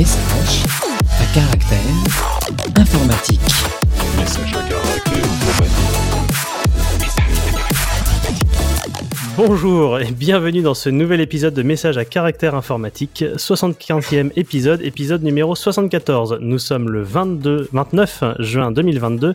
[0.00, 0.64] Message
[1.04, 1.78] à caractère
[2.74, 3.40] informatique.
[4.16, 5.92] Message à caractère informatique.
[9.36, 15.22] Bonjour et bienvenue dans ce nouvel épisode de Message à caractère informatique, 75e épisode, épisode
[15.22, 16.38] numéro 74.
[16.40, 19.34] Nous sommes le 22, 29 juin 2022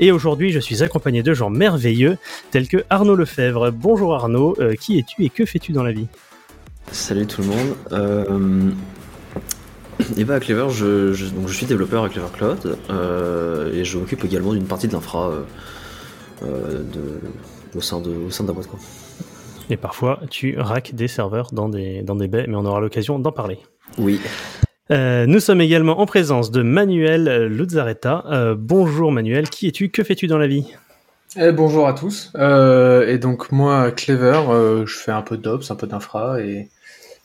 [0.00, 2.16] et aujourd'hui je suis accompagné de gens merveilleux
[2.50, 3.72] tels que Arnaud Lefebvre.
[3.72, 6.06] Bonjour Arnaud, euh, qui es-tu et que fais-tu dans la vie?
[6.92, 7.76] Salut tout le monde.
[7.92, 8.70] Euh,
[10.16, 13.84] et bah à Clever, je, je- donc je suis développeur à Clever Cloud euh, et
[13.84, 15.42] je m'occupe également d'une partie de l'infra euh,
[16.44, 16.82] euh,
[17.74, 18.78] au sein de au sein de la boîte quoi.
[19.70, 23.18] Et parfois tu racks des serveurs dans des, dans des baies, mais on aura l'occasion
[23.18, 23.58] d'en parler.
[23.98, 24.20] Oui.
[24.90, 28.24] Euh, nous sommes également en présence de Manuel Luzzaretta.
[28.30, 30.64] Euh, bonjour Manuel, qui es-tu, que fais-tu dans la vie?
[31.36, 32.32] Eh, bonjour à tous.
[32.36, 36.70] Euh, et donc moi, Clever, euh, je fais un peu d'ops, un peu d'infra et,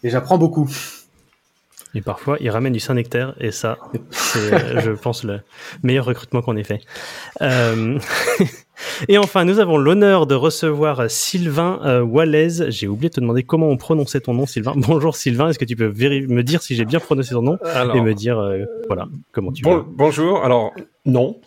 [0.03, 0.69] et j'apprends beaucoup.
[1.95, 3.77] Et parfois, il ramène du Saint-Nectaire, et ça,
[4.09, 5.41] c'est, euh, je pense, le
[5.83, 6.81] meilleur recrutement qu'on ait fait.
[7.41, 7.99] Euh,
[9.07, 12.63] et enfin, nous avons l'honneur de recevoir Sylvain euh, Wallace.
[12.69, 14.73] J'ai oublié de te demander comment on prononçait ton nom, Sylvain.
[14.75, 17.95] Bonjour Sylvain, est-ce que tu peux me dire si j'ai bien prononcé ton nom Alors,
[17.95, 19.83] et me dire, euh, voilà, comment tu bon- veux.
[19.87, 20.43] bonjour.
[20.43, 20.71] Alors,
[21.05, 21.39] non.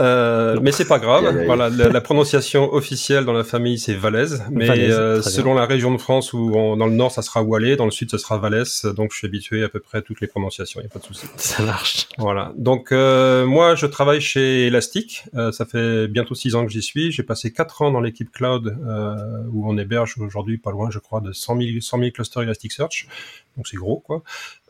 [0.00, 0.58] Euh.
[0.62, 1.44] Mais c'est pas grave.
[1.46, 5.64] Voilà, la, la prononciation officielle dans la famille c'est Valaise, mais Valaise, euh, selon la
[5.64, 8.18] région de France où on- dans le nord ça sera Walais, dans le sud ça
[8.18, 10.86] sera Valès, donc je suis habitué à peu près à toutes les prononciations, il y
[10.86, 11.26] a pas de souci.
[11.36, 12.08] Ça marche.
[12.18, 12.52] Voilà.
[12.58, 16.82] Donc euh, moi je travaille chez Elastic, Euh, ça fait bientôt six ans que j'y
[16.82, 17.10] suis.
[17.12, 19.14] J'ai passé quatre ans dans l'équipe cloud euh,
[19.52, 23.08] où on héberge aujourd'hui pas loin, je crois, de 100 000, 100 000 clusters Elasticsearch.
[23.56, 24.22] Donc c'est gros quoi.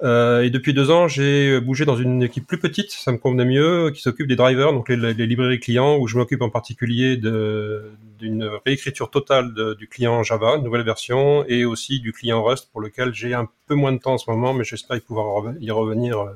[0.05, 3.45] Euh, et depuis deux ans, j'ai bougé dans une équipe plus petite, ça me convenait
[3.45, 7.17] mieux, qui s'occupe des drivers, donc les, les librairies clients, où je m'occupe en particulier
[7.17, 12.81] d'une réécriture totale de- du client Java, nouvelle version, et aussi du client Rust, pour
[12.81, 16.19] lequel j'ai un peu moins de temps en ce moment, mais j'espère pouvoir y revenir
[16.21, 16.31] euh,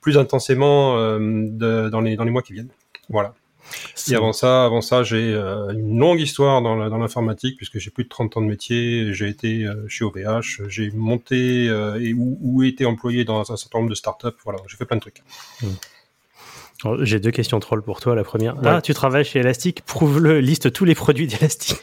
[0.00, 2.70] plus intensément euh, de- dans, les, dans les mois qui viennent.
[3.08, 3.34] Voilà.
[4.10, 8.04] Et avant ça, avant ça, j'ai euh, une longue histoire dans l'informatique puisque j'ai plus
[8.04, 9.14] de 30 ans de métier.
[9.14, 11.64] J'ai été chez OVH, j'ai monté
[12.00, 14.36] et ou, ou été employé dans un certain nombre de startups.
[14.44, 15.22] Voilà, j'ai fait plein de trucs.
[15.62, 15.72] Alors,
[17.00, 18.14] J'ai deux questions trolls pour toi.
[18.14, 18.62] La première, Ouais.
[18.66, 21.76] ah, tu travailles chez Elastic, prouve-le, liste tous les produits d'Elastic.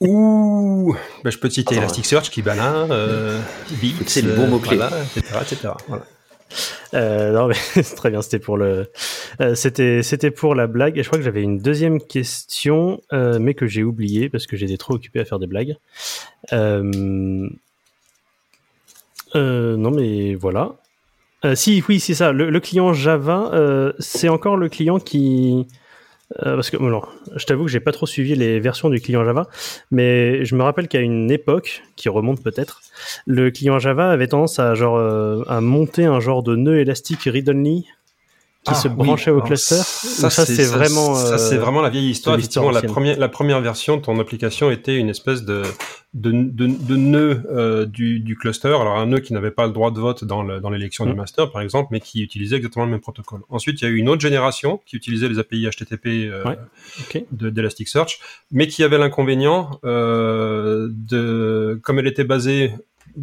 [0.00, 3.38] Ouh, ben, je peux te citer Attends, Elasticsearch, Kibana, euh,
[4.06, 5.68] C'est les bons euh, voilà, etc., etc.
[5.88, 6.04] Voilà.
[6.94, 8.22] Euh, non, mais c'est très bien.
[8.22, 8.90] C'était pour le,
[9.40, 10.98] euh, c'était, c'était pour la blague.
[10.98, 14.56] Et je crois que j'avais une deuxième question, euh, mais que j'ai oublié parce que
[14.56, 15.76] j'étais trop occupé à faire des blagues.
[16.52, 17.48] Euh,
[19.36, 20.76] euh, non, mais voilà.
[21.44, 22.32] Euh, si, oui, c'est ça.
[22.32, 25.66] Le, client Java, euh, c'est encore le client qui,
[26.46, 27.02] euh, parce que bon,
[27.34, 29.48] je t'avoue que j'ai pas trop suivi les versions du client Java,
[29.90, 32.82] mais je me rappelle qu'à une époque qui remonte peut-être,
[33.26, 37.24] le client Java avait tendance à genre euh, à monter un genre de nœud élastique
[37.24, 37.86] read-only
[38.64, 38.94] qui Ah, se oui.
[38.94, 39.76] branchait au Alors, cluster.
[39.76, 41.14] Ça, c'est vraiment.
[41.14, 42.36] Ça, euh, c'est vraiment la vieille histoire.
[42.38, 45.62] Effectivement, la première, la première version de ton application était une espèce de,
[46.12, 48.68] de, de, de nœud euh, du, du cluster.
[48.68, 51.08] Alors, un nœud qui n'avait pas le droit de vote dans le- dans l'élection Mm.
[51.10, 53.40] du master, par exemple, mais qui utilisait exactement le même protocole.
[53.48, 56.58] Ensuite, il y a eu une autre génération qui utilisait les API HTTP euh, Ouais.
[57.00, 57.24] Ok.
[57.32, 62.72] de- d'Elasticsearch, mais qui avait l'inconvénient de, comme elle était basée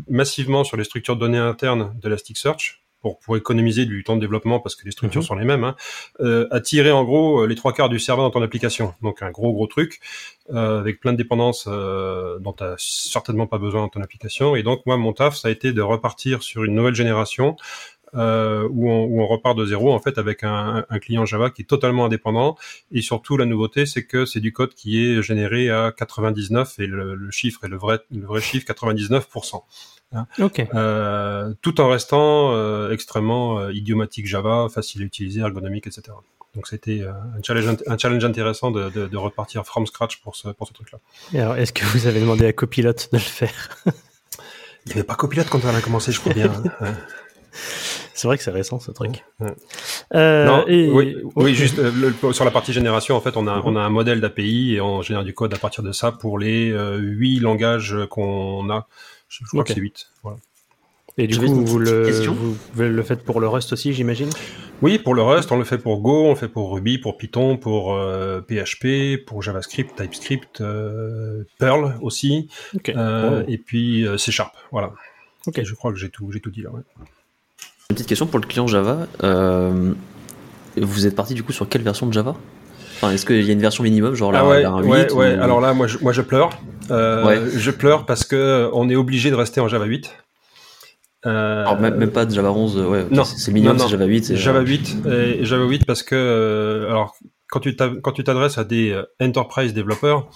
[0.09, 4.59] massivement sur les structures de données internes d'Elasticsearch, pour, pour économiser du temps de développement
[4.59, 5.27] parce que les structures Mhm.
[5.27, 5.75] sont les mêmes, hein,
[6.19, 8.93] euh, à tirer en gros les trois quarts du serveur dans ton application.
[9.01, 9.99] Donc un gros gros truc
[10.53, 14.55] euh, avec plein de dépendances euh, dont tu n'as certainement pas besoin dans ton application.
[14.55, 17.55] Et donc moi mon taf ça a été de repartir sur une nouvelle génération
[18.15, 21.49] euh, où, on, où on repart de zéro en fait avec un, un client Java
[21.49, 22.55] qui est totalement indépendant
[22.91, 26.87] et surtout la nouveauté c'est que c'est du code qui est généré à 99 et
[26.87, 29.61] le, le chiffre est le vrai le vrai chiffre 99%.
[30.39, 30.65] Ok.
[30.73, 36.03] Euh, tout en restant euh, extrêmement euh, idiomatique Java, facile à utiliser, ergonomique, etc.
[36.55, 40.47] Donc c'était un challenge, un challenge intéressant de, de, de repartir from scratch pour ce,
[40.49, 40.99] pour ce truc-là.
[41.33, 43.53] Et alors, est-ce que vous avez demandé à Copilot de le faire?
[43.85, 43.91] Il
[44.87, 46.51] n'y avait pas copilote quand on a commencé, je crois bien.
[46.81, 46.93] hein.
[48.13, 49.23] C'est vrai que c'est récent ce truc.
[49.39, 49.53] Ouais.
[50.15, 51.91] Euh, non, et- oui, oui, juste euh,
[52.23, 54.81] le- sur la partie génération, en fait, on a, on a un modèle d'API et
[54.81, 58.87] on génère du code à partir de ça pour les euh, huit langages qu'on a.
[59.29, 60.07] Je, crois que c'est 8.
[60.23, 60.37] Voilà.
[61.17, 62.33] Et du coup, vous le, question.
[62.33, 64.29] vous le faites pour le Rust aussi, j'imagine?
[64.83, 67.17] Oui, pour le Rust, on le fait pour Go, on le fait pour Ruby, pour
[67.17, 72.49] Python, pour euh, PHP, pour JavaScript, TypeScript, euh, Perl aussi,
[72.89, 73.51] euh, Oh.
[73.51, 74.53] et puis euh, C Sharp.
[74.71, 74.93] Voilà.
[75.47, 75.57] Ok.
[75.57, 76.69] Et je crois que j'ai tout, j'ai tout dit là.
[76.69, 76.81] ouais.
[77.89, 79.07] Une petite question pour le client Java.
[79.23, 79.93] Euh,
[80.75, 82.35] vous êtes parti du coup sur quelle version de Java?
[82.99, 85.11] Enfin, est-ce qu'il y a une version minimum, genre la, ah ouais, la 8 ouais,
[85.11, 85.33] ou- ouais.
[85.39, 86.49] Alors là, moi, je, moi, je pleure.
[86.89, 87.41] Euh, Ouais.
[87.55, 90.13] Je pleure parce que on est obligé de rester en Java 8.
[91.25, 93.23] Euh, Alors, même, même pas de Java 11, euh, ouais, non.
[93.23, 93.77] c'est non.
[93.77, 94.25] c'est Java 8.
[94.25, 97.15] c'est- Java 8 et Java 8 parce que euh, alors
[97.49, 100.29] quand tu t'adresses à des euh, enterprise développeurs,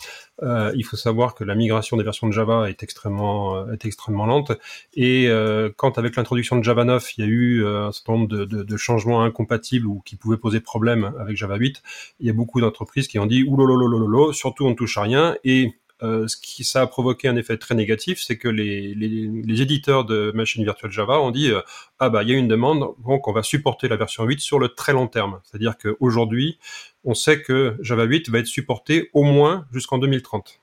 [0.44, 3.86] euh, il faut savoir que la migration des versions de Java est extrêmement euh, est
[3.86, 4.52] extrêmement lente.
[4.94, 8.13] Et euh, quand avec l'introduction de Java 9, il y a eu euh, un certain
[8.13, 11.84] nombre de, de, de changements incompatibles ou qui pouvaient poser problème avec Java 8,
[12.19, 15.36] il y a beaucoup d'entreprises qui ont dit oulololololo, surtout on ne touche à rien.
[15.44, 19.62] Et euh, ce qui ça a provoqué un effet très négatif, c'est que les, les,
[19.62, 21.62] éditeurs de machines virtuelles Java ont dit euh,
[22.00, 24.57] ah bah il y a une demande, donc on va supporter la version 8 sur
[24.57, 25.42] le très long terme.
[25.44, 26.57] C'est-à-dire qu'aujourd'hui,
[27.03, 30.62] on sait que Java 8 va être supporté au moins jusqu'en 2030.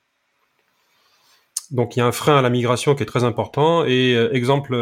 [1.71, 3.85] Donc il y a un frein à la migration qui est très important.
[3.85, 4.75] Et euh, exemple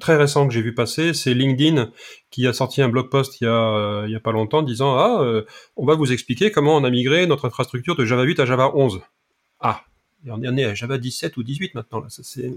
[0.00, 1.90] très récent que j'ai vu passer, c'est LinkedIn
[2.30, 4.98] qui a sorti un blog post il y a, il y a pas longtemps disant
[4.98, 5.42] ah
[5.76, 8.72] on va vous expliquer comment on a migré notre infrastructure de Java 8 à Java
[8.74, 9.00] 11.
[9.60, 9.82] Ah,
[10.26, 12.00] et on est à Java 17 ou 18 maintenant.
[12.00, 12.06] Là.
[12.08, 12.52] Ça, c'est...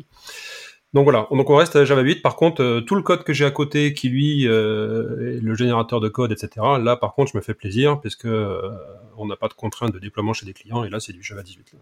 [0.93, 2.21] Donc voilà, donc on reste à Java 8.
[2.21, 5.55] Par contre, euh, tout le code que j'ai à côté, qui lui, euh, est le
[5.55, 6.49] générateur de code, etc.
[6.81, 8.71] Là, par contre, je me fais plaisir parce que euh,
[9.17, 10.83] on n'a pas de contraintes de déploiement chez des clients.
[10.85, 11.73] Et là, c'est du Java 18.
[11.73, 11.79] là.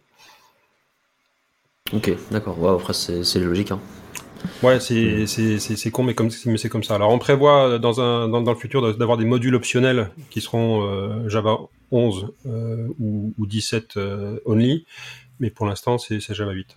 [1.94, 2.58] Ok, d'accord.
[2.68, 3.72] Après, c'est logique.
[3.72, 3.80] Hein.
[4.64, 6.96] Ouais, c'est c'est con, mais comme mais c'est comme ça.
[6.96, 10.84] Alors on prévoit dans un dans, dans le futur d'avoir des modules optionnels qui seront
[10.84, 11.58] euh, Java
[11.92, 14.86] 11 euh, ou, ou 17 euh, only,
[15.40, 16.76] mais pour l'instant c'est c'est Java 8.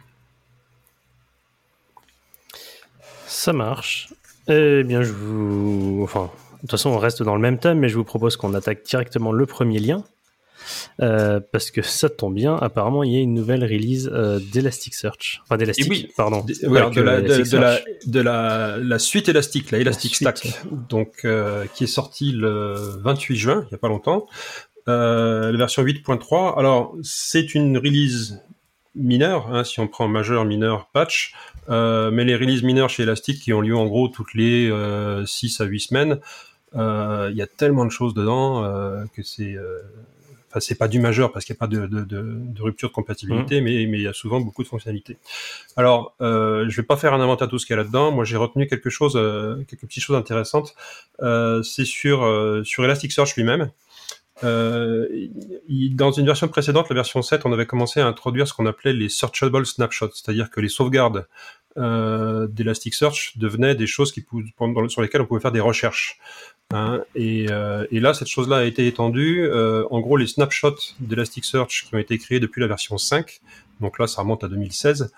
[3.27, 4.09] Ça marche.
[4.49, 6.01] Eh bien, je vous.
[6.03, 8.55] Enfin, de toute façon, on reste dans le même thème, mais je vous propose qu'on
[8.55, 10.03] attaque directement le premier lien.
[11.01, 15.41] Euh, parce que ça tombe bien, apparemment, il y a une nouvelle release euh, d'Elasticsearch.
[15.45, 16.45] Enfin, d'Elastic, Et oui, pardon.
[16.65, 17.85] Voilà, de, la, de, de la, Elasticsearch.
[18.07, 20.37] de la, la suite élastique, la Elastic suite.
[20.37, 24.27] Stack, donc euh, qui est sortie le 28 juin, il n'y a pas longtemps,
[24.89, 26.59] euh, la version 8.3.
[26.59, 28.41] Alors c'est une release
[28.99, 31.35] mineure, hein, si on prend majeur, mineur, patch,
[31.69, 35.25] euh, mais les releases mineures chez Elastic qui ont lieu en gros toutes les euh,
[35.25, 36.21] 6 à 8 semaines,
[36.75, 39.57] euh, il y a tellement de choses dedans euh, que c'est
[40.51, 42.89] Enfin, c'est pas du majeur parce qu'il n'y a pas de, de, de, de rupture
[42.89, 45.19] de compatibilité, mais, mais il y a souvent beaucoup de fonctionnalités.
[45.77, 48.13] Alors, je vais pas faire un inventaire de tout ce qu'il y a là-dedans.
[48.13, 49.13] Moi, j'ai retenu quelque chose,
[49.69, 50.75] quelques petites choses intéressantes.
[51.21, 53.71] C'est sur sur Elasticsearch lui-même.
[54.45, 55.07] Euh,
[55.93, 58.93] dans une version précédente, la version 7, on avait commencé à introduire ce qu'on appelait
[58.93, 61.27] les searchable snapshots, c'est-à-dire que les sauvegardes
[61.77, 64.13] euh, d'Elasticsearch devenaient des choses
[64.89, 66.19] sur lesquelles on pouvait faire des recherches.
[66.75, 69.43] Hein, et, euh, et là, cette chose-là a été étendue.
[69.45, 73.41] Euh, en gros, les snapshots d'Elasticsearch qui ont été créés depuis la version 5,
[73.81, 75.13] donc là, ça remonte à 2016,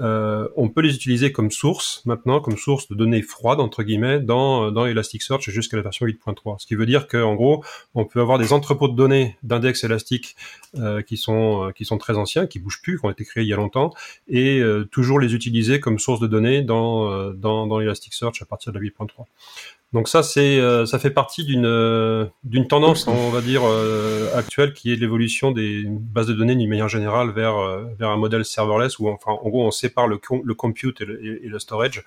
[0.00, 4.20] euh, on peut les utiliser comme source maintenant, comme source de données froides entre guillemets
[4.20, 6.56] dans dans Elasticsearch jusqu'à la version 8.3.
[6.58, 7.64] Ce qui veut dire qu'en gros,
[7.94, 10.36] on peut avoir des entrepôts de données d'index élastique
[10.76, 13.44] euh, qui sont euh, qui sont très anciens, qui bougent plus, qui ont été créés
[13.44, 13.92] il y a longtemps,
[14.28, 18.44] et euh, toujours les utiliser comme source de données dans euh, dans, dans Elasticsearch à
[18.44, 19.26] partir de la 8.3.
[19.92, 24.34] Donc ça, c'est, euh, ça fait partie d'une euh, d'une tendance, on va dire euh,
[24.34, 28.16] actuelle, qui est l'évolution des bases de données d'une manière générale vers euh, vers un
[28.16, 31.58] modèle serverless où, enfin, en gros, on sépare le, le compute et le, et le
[31.58, 32.04] storage,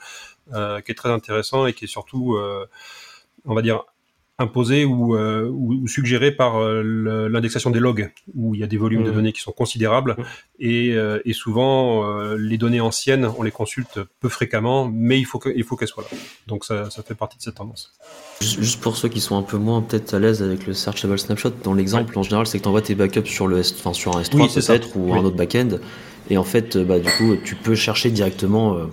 [0.53, 2.65] euh, qui est très intéressant et qui est surtout, euh,
[3.45, 3.83] on va dire,
[4.37, 8.67] imposé ou, euh, ou, ou suggéré par euh, l'indexation des logs, où il y a
[8.67, 9.15] des volumes de Mhm.
[9.15, 10.17] données qui sont considérables
[10.59, 15.25] et, euh, et souvent euh, les données anciennes, on les consulte peu fréquemment, mais il
[15.25, 16.17] faut qu'elles soient là.
[16.47, 17.93] Donc ça, ça fait partie de cette tendance.
[18.41, 21.51] Juste, pour ceux qui sont un peu moins peut-être à l'aise avec le searchable snapshot,
[21.63, 24.17] dans l'exemple en général, c'est que tu envoies tes backups sur le S, enfin sur
[24.17, 24.73] un S3 Oui, c'est ça.
[24.73, 25.19] peut-être ou Oui.
[25.19, 25.79] un autre backend,
[26.29, 28.87] et en fait, bah du coup, tu peux chercher directement euh,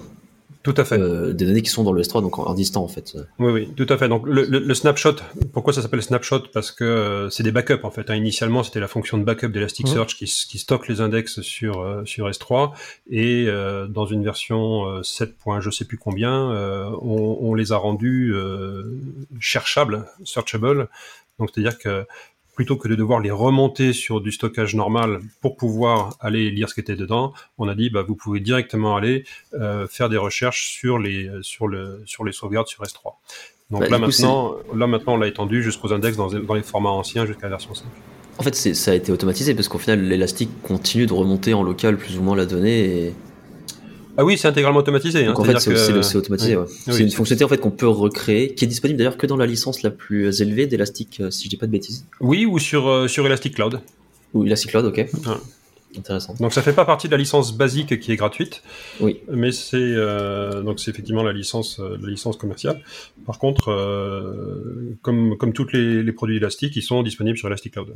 [0.62, 0.98] Tout à fait.
[0.98, 3.16] euh, des données qui sont dans le S3, donc en, en distant en fait.
[3.40, 4.08] Oui, oui, tout à fait.
[4.08, 5.16] Donc le, le, le snapshot,
[5.52, 6.44] pourquoi ça s'appelle snapshot?
[6.52, 8.08] Parce que euh, c'est des backups en fait.
[8.10, 8.14] hein.
[8.14, 12.04] Initialement, c'était la fonction de backup d'Elasticsearch qui, s- qui stocke les index sur euh,
[12.04, 12.72] sur S3
[13.10, 15.36] et euh, dans une version euh, 7.
[15.36, 18.84] point je sais plus combien, euh, on, on les a rendus euh,
[19.40, 20.88] cherchables, searchable.
[21.38, 22.06] Donc c'est-à-dire que
[22.54, 26.74] plutôt que de devoir les remonter sur du stockage normal pour pouvoir aller lire ce
[26.74, 30.68] qui était dedans, on a dit bah vous pouvez directement aller euh, faire des recherches
[30.68, 33.14] sur les sur le sur les sauvegardes sur S3.
[33.70, 36.62] Donc Bah, là coup, maintenant, là maintenant on l'a étendu jusqu'aux index dans, dans les
[36.62, 37.84] formats anciens jusqu'à la version 5.
[38.38, 41.96] En fait, ça a été automatisé parce qu'au final, l'élastique continue de remonter en local
[41.96, 42.80] plus ou moins la donnée.
[42.80, 43.14] Et...
[44.18, 45.24] Ah oui, c'est intégralement automatisé.
[45.24, 46.56] Donc hein, en fait, c'est que- automatisé.
[46.56, 46.62] Oui.
[46.62, 46.68] ouais.
[46.88, 49.36] Oui, c'est une fonctionnalité en fait qu'on peut recréer, qui est disponible d'ailleurs que dans
[49.38, 52.04] la licence la plus élevée d'Elastic, euh, si je dis pas de bêtises.
[52.20, 53.80] Oui, ou sur euh, sur Elastic Cloud.
[54.34, 55.06] Ou Elastic Cloud, ok.
[55.98, 56.34] Intéressant.
[56.40, 58.62] Donc ça fait pas partie de la licence basique qui est gratuite,
[59.00, 59.20] Oui.
[59.30, 62.80] mais c'est euh, donc c'est effectivement la licence la licence commerciale.
[63.26, 67.74] Par contre, euh, comme comme tous les, les produits élastiques, ils sont disponibles sur Elastic
[67.74, 67.88] Cloud.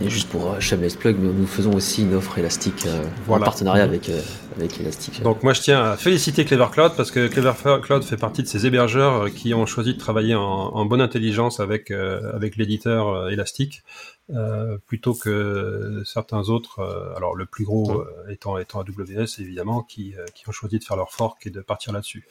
[0.00, 3.42] Et juste pour euh, Shameless Plug, nous, nous faisons aussi une offre élastique euh, Voilà.
[3.42, 4.20] en partenariat avec, euh,
[4.56, 5.22] avec Elastic.
[5.22, 8.48] Donc moi je tiens à féliciter Clever Cloud parce que Clever Cloud fait partie de
[8.48, 12.56] ces hébergeurs euh, qui ont choisi de travailler en, en bonne intelligence avec euh, avec
[12.56, 13.82] l'éditeur euh, Elastic
[14.30, 16.80] euh, plutôt que certains autres.
[16.80, 20.78] euh, alors le plus gros euh, étant étant AWS évidemment qui euh, qui ont choisi
[20.78, 22.26] de faire leur fork et de partir là-dessus.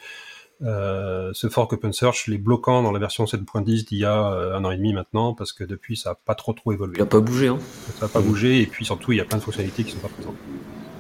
[0.64, 4.64] Euh, ce fork OpenSearch les bloquant dans la version 7.10 d'il y a euh, un
[4.64, 6.94] an et demi maintenant parce que depuis ça a pas trop trop évolué.
[6.98, 7.58] Il a pas bougé, hein
[8.00, 10.00] Ça n'a pas bougé et puis surtout il y a plein de fonctionnalités qui sont
[10.00, 10.36] pas présentes.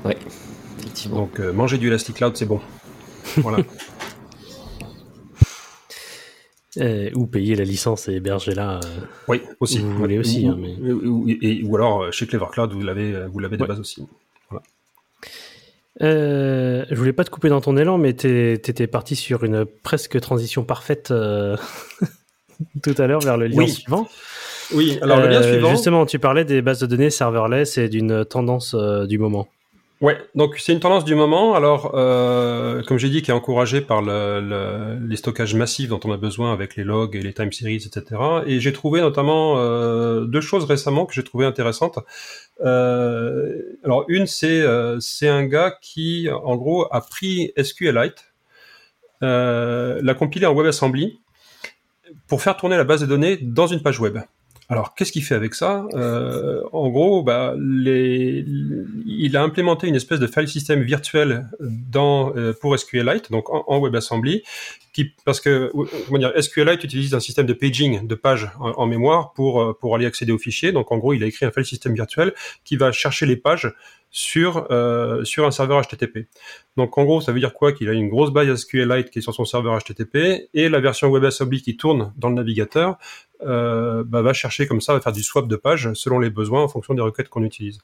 [0.04, 0.18] Ouais,
[0.80, 1.18] effectivement.
[1.18, 2.60] Donc euh, manger du Elastic Cloud c'est bon.
[3.38, 3.60] Voilà.
[6.78, 8.80] Euh, ou payer la licence et héberger là.
[8.86, 9.80] euh, Oui, aussi.
[9.80, 12.82] Vous voulez aussi, Ou, hein, mais- ou- ou- et- ou alors chez Clever Cloud, vous
[12.82, 13.68] l'avez, vous l'avez de Ouais.
[13.68, 14.08] base aussi.
[16.02, 20.20] Euh, je voulais pas te couper dans ton élan, mais t'étais parti sur une presque
[20.20, 21.58] transition parfaite euh,
[22.84, 23.70] tout à l'heure vers le lien Oui.
[23.70, 24.08] suivant.
[24.74, 24.98] Oui.
[25.02, 25.70] Alors le lien Euh, suivant.
[25.72, 29.48] Justement, tu parlais des bases de données serverless et d'une tendance euh, du moment.
[30.02, 30.18] Ouais.
[30.34, 31.54] Donc c'est une tendance du moment.
[31.54, 36.00] Alors euh, comme j'ai dit, qui est encouragée par le, le- les stockages massifs dont
[36.06, 38.20] on a besoin avec les logs et les time series, etc.
[38.48, 42.00] Et j'ai trouvé notamment euh, deux choses récemment que j'ai trouvé intéressantes.
[42.66, 48.34] Euh, alors une, c'est euh, c'est un gars qui en gros a pris SQLite,
[49.22, 51.20] euh, l'a compilé en WebAssembly
[52.28, 54.18] pour faire tourner la base de données dans une page web.
[54.72, 55.86] Alors, qu'est-ce qu'il fait avec ça?
[55.96, 62.54] Euh, En gros, bah, il a implémenté une espèce de file system virtuel dans, euh,
[62.54, 64.44] pour SQLite, donc en, WebAssembly,
[64.94, 65.74] qui, parce que
[66.40, 70.06] SQLite utilise un système de paging de pages en, en mémoire pour, euh, pour aller
[70.06, 70.72] accéder aux fichiers.
[70.72, 73.74] Donc, en gros, il a écrit un file system virtuel qui va chercher les pages
[74.12, 76.28] sur, euh, sur un serveur HTTP.
[76.78, 77.72] Donc en gros, ça veut dire quoi?
[77.72, 81.10] Qu'il a une grosse base SQLite qui est sur son serveur HTTP et la version
[81.10, 82.98] WebAssembly qui tourne dans le navigateur
[83.44, 86.62] euh, bah, va chercher comme ça, va faire du swap de pages selon les besoins
[86.64, 87.80] en fonction des requêtes qu'on utilise.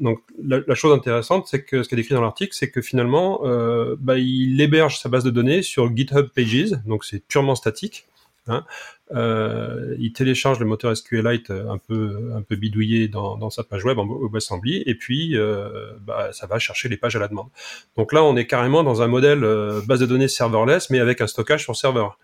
[0.00, 2.80] Donc la, la chose intéressante, c'est que ce qui est décrit dans l'article, c'est que
[2.80, 7.54] finalement, euh, bah, il héberge sa base de données sur GitHub Pages, donc c'est purement
[7.54, 8.06] statique.
[8.46, 8.64] Hein.
[9.12, 13.84] Euh, il télécharge le moteur SQLite un peu un peu bidouillé dans, dans sa page
[13.84, 17.48] web en WebAssembly et puis euh, bah, ça va chercher les pages à la demande.
[17.96, 21.20] Donc là, on est carrément dans un modèle euh, base de données serverless, mais avec
[21.20, 22.18] un stockage sur serveur.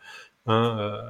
[0.46, 1.00] Hein, euh,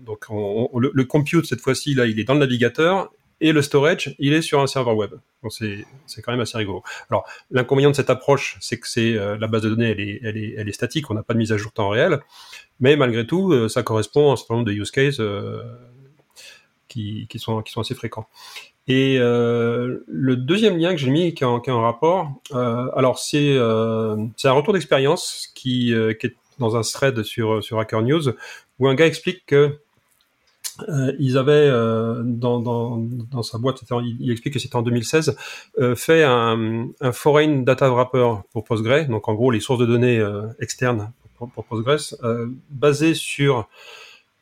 [0.00, 3.52] donc on- on- le, le compute cette fois-ci là, il est dans le navigateur et
[3.52, 5.10] le storage, il est sur un serveur web.
[5.42, 6.82] Donc c'est quand même assez rigolo.
[7.10, 10.20] Alors l'inconvénient de cette approche, c'est que c'est euh, la base de données, elle est
[10.22, 12.20] elle est elle est statique, on n'a pas de mise à jour temps réel,
[12.80, 15.62] mais malgré tout, euh, ça correspond à un certain nombre de use cases euh,
[16.88, 18.26] qui qui sont qui sont assez fréquents.
[18.88, 22.30] Et euh, le deuxième lien que j'ai mis qui est en, qui est en rapport,
[22.52, 28.02] euh, alors c'est un retour d'expérience qui, qui est dans un thread sur sur Hacker
[28.02, 28.32] News
[28.78, 29.78] où un gars explique que
[30.88, 34.82] euh, ils avaient euh, dans, dans, dans sa boîte, il, il explique que c'était en
[34.82, 35.36] 2016,
[35.78, 39.86] euh, fait un, un foreign data wrapper pour Postgre, donc en gros les sources de
[39.86, 43.68] données euh, externes pour, pour Postgres, euh, basées sur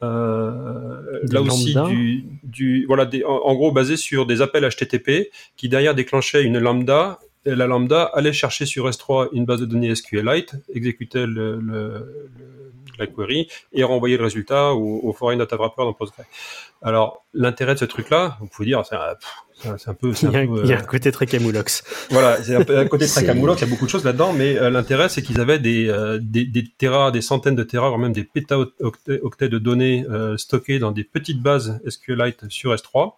[0.02, 5.30] euh, là aussi du, du voilà des, en, en gros basé sur des appels HTTP
[5.56, 9.66] qui derrière déclenchaient une lambda et la lambda allait chercher sur S3 une base de
[9.66, 15.36] données SQLite, exécutait le, le, le- la query et renvoyait le résultat au, au foreign
[15.36, 16.22] data wrapper dans Postgre.
[16.80, 20.32] Alors l'intérêt de ce truc-là, vous pouvez dire, c'est un, c'est un- peu, c'est Il
[20.32, 21.82] y a, un peu, il y a euh, un côté très camoulox.
[22.10, 24.04] voilà, c'est un, peu un côté très C'est- camoulox, il y a beaucoup de choses
[24.04, 27.64] là-dedans, mais euh, l'intérêt c'est qu'ils avaient des, euh, des, des terras, des centaines de
[27.64, 32.48] terras, voire même des pétaoctets octets de données euh, stockées dans des petites bases SQLite
[32.48, 33.14] sur S3.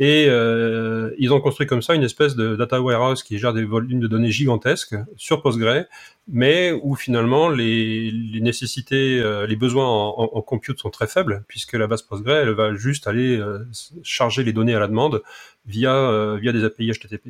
[0.00, 3.64] Et euh, ils ont construit comme ça une espèce de data warehouse qui gère des
[3.64, 5.84] volumes de données gigantesques sur Postgre,
[6.26, 11.06] mais où finalement les, les nécessités, euh, les besoins en, en, en compute sont très
[11.06, 13.60] faibles, puisque la base Postgre, elle va juste aller euh,
[14.02, 15.22] charger les données à la demande
[15.66, 17.28] via, euh, via des API HTTP.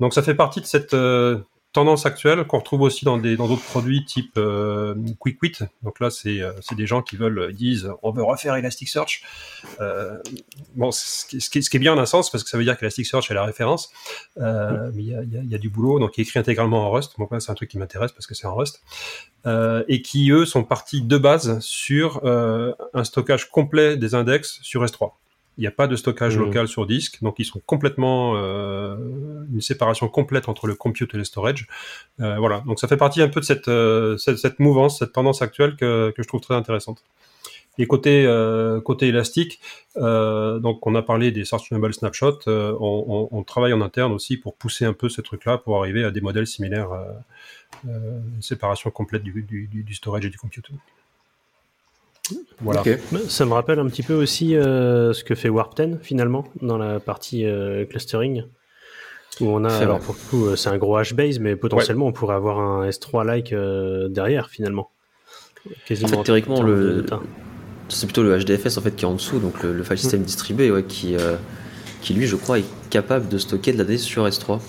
[0.00, 1.38] Donc ça fait partie de cette euh,
[1.76, 5.58] tendance actuelle qu'on retrouve aussi dans des dans d'autres produits type euh, QuickWit.
[5.82, 9.22] Donc là, c'est euh, c'est des gens qui veulent ils disent on veut refaire Elasticsearch.
[9.82, 10.16] Euh,
[10.74, 13.30] bon, ce qui, ce, est bien en un sens parce que ça veut dire qu'Elasticsearch
[13.30, 13.90] est la référence,
[14.38, 15.98] euh, mais il y a, il y, a, il y a du boulot.
[15.98, 17.12] Donc il est écrit intégralement en Rust.
[17.18, 18.82] Bon, c'est un truc qui m'intéresse parce que c'est en Rust.
[19.88, 25.12] Et qui eux sont partis de base sur un stockage complet des index sur S3.
[25.58, 26.40] Il n'y a pas de stockage Mmh.
[26.40, 28.96] local sur disque, donc ils sont complètement euh,
[29.52, 31.66] une séparation complète entre le compute et le storage.
[32.20, 35.12] Euh, voilà, donc ça fait partie un peu de cette, euh, cette, cette mouvance, cette
[35.12, 37.02] tendance actuelle que, que je trouve très intéressante.
[37.78, 39.60] Et côté euh, côté élastique,
[39.98, 44.12] euh, donc on a parlé des searchable snapshots, euh, on, on, on, travaille en interne
[44.12, 46.88] aussi pour pousser un peu ce truc-là pour arriver à des modèles similaires,
[47.84, 50.70] une séparation complète du, du, du storage et du compute.
[52.60, 52.82] Voilà.
[53.28, 56.78] Ça me rappelle un petit peu aussi euh, ce que fait Warp 10 finalement dans
[56.78, 58.44] la partie euh, clustering.
[59.40, 62.06] Où on a, C'est alors pour le coup, euh, c'est un gros HBase, mais potentiellement
[62.06, 64.90] on pourrait avoir un S3-like euh, derrière finalement.
[65.84, 67.04] Quasiment En fait, théoriquement, le-.
[67.88, 70.22] C'est plutôt le HDFS en fait qui est en dessous, donc le, le file system
[70.22, 71.36] distribué, ouais, qui, euh,
[72.00, 74.60] qui lui, je crois, est capable de stocker de la donnée sur S3.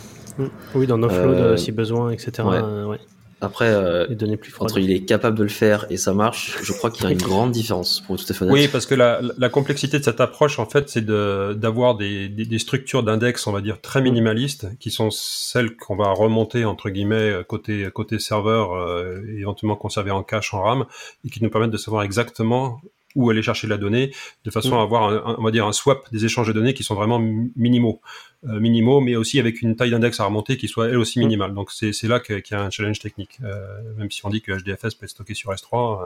[0.76, 2.44] Oui, dans Offload si besoin, etc.
[2.44, 3.00] ouais.
[3.40, 6.74] Après, euh, Les plus entre il est capable de le faire et ça marche, je
[6.74, 8.54] crois qu'il y a une grande différence pour être tout à fait honnête.
[8.56, 12.30] Oui, parce que la, la complexité de cette approche, en fait, c'est de- d'avoir des,
[12.30, 16.66] des, des structures d'index, on va dire, très minimalistes, qui sont celles qu'on va remonter,
[16.66, 20.86] entre guillemets, côté, côté serveur, euh, éventuellement conserver en cache, en RAM,
[21.24, 22.82] et qui nous permettent de savoir exactement
[23.18, 24.12] où aller chercher la donnée,
[24.46, 24.80] de façon Mm.
[24.80, 26.96] à avoir, un, un- on va dire, un swap des échanges de données qui sont
[26.96, 28.00] vraiment mi- minimaux.
[28.48, 31.54] Euh, minimaux, mais aussi avec une taille d'index à remonter qui soit elle aussi minimale.
[31.56, 33.40] Donc c'est c'est là qu'il y a un challenge technique.
[33.44, 33.66] Euh,
[33.98, 36.06] même si on dit que HDFS peut être stocké sur S3, euh,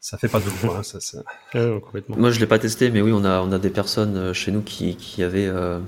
[0.00, 0.78] ça fait pas de quoi.
[0.78, 1.22] Hein, ça, ça-.
[2.08, 4.62] Moi, je l'ai pas testé, mais oui, on a, on a des personnes chez nous
[4.62, 5.78] qui, qui avaient, euh,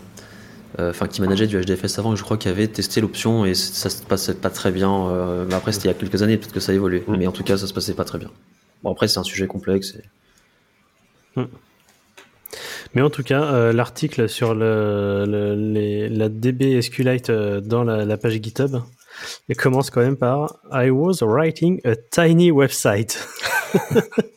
[0.79, 3.91] euh, enfin, qui manageaient du HDFS avant, je crois qu'ils avaient testé l'option et ça
[3.91, 5.09] se passait pas très bien.
[5.09, 7.17] euh, mais après, c'était il y a quelques années, peut-être que ça a évolué, Mm.
[7.17, 8.31] mais en tout cas, ça se passait pas très bien.
[8.85, 9.95] Bon, après, c'est un sujet complexe.
[9.97, 10.05] et-
[12.95, 15.25] Mais en tout cas, euh, l'article sur le,
[16.11, 18.81] la DB SQLite euh, dans la, page GitHub,
[19.59, 23.26] commence quand même par I was writing a tiny website.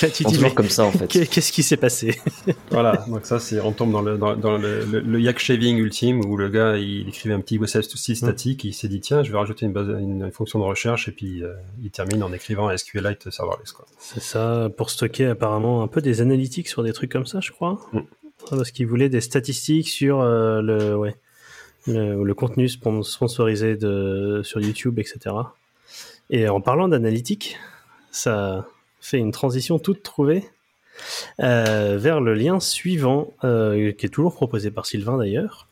[0.00, 1.08] Là, tu dis, toujours mais comme ça, en fait.
[1.08, 2.20] qu'est- qu'est-ce qui s'est passé
[2.70, 5.76] Voilà, donc ça, c'est, on tombe dans le, dans, dans le, le, le yak shaving
[5.78, 9.32] ultime où le gars, il écrivait un petit WSF2C statique, il s'est dit, tiens, je
[9.32, 12.68] vais rajouter une, base, une fonction de recherche, et puis euh, il termine en écrivant
[12.68, 13.86] un SQLite serverless, quoi.
[13.98, 17.50] C'est ça, pour stocker apparemment un peu des analytics sur des trucs comme ça, je
[17.50, 17.80] crois.
[17.92, 17.98] Mm.
[18.52, 21.16] Ah, Parce qu'il voulait des statistiques sur euh, le, ouais,
[21.88, 25.34] le, le contenu spon- sponsorisé de, sur YouTube, etc.
[26.30, 27.56] Et en parlant d'analytiques,
[28.12, 28.68] ça
[29.00, 30.44] fait une transition toute trouvée
[31.40, 35.68] euh, vers le lien suivant, euh, qui est toujours proposé par Sylvain d'ailleurs.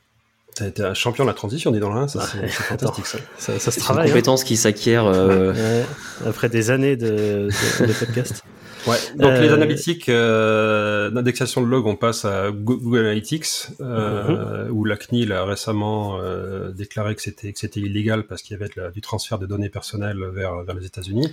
[0.54, 3.18] T'as été un champion de la transition, dis donc, hein, ça, c'est, fantastique, ça.
[3.38, 4.04] Ça, ça se C'est une hein.
[4.06, 5.04] compétence qui s'acquiert.
[5.06, 5.84] euh, Ouais,
[6.28, 7.48] après des années de,
[7.80, 8.44] de, de podcast.
[8.86, 8.96] Ouais.
[9.16, 13.46] Donc Euh, les analytiques euh, d'indexation de log, on passe à Go- Google Analytics,
[13.80, 18.56] euh, où la CNIL a récemment euh, déclaré que c'était que c'était illégal parce qu'il
[18.56, 21.28] y avait de la- du transfert de données personnelles vers vers les États-Unis.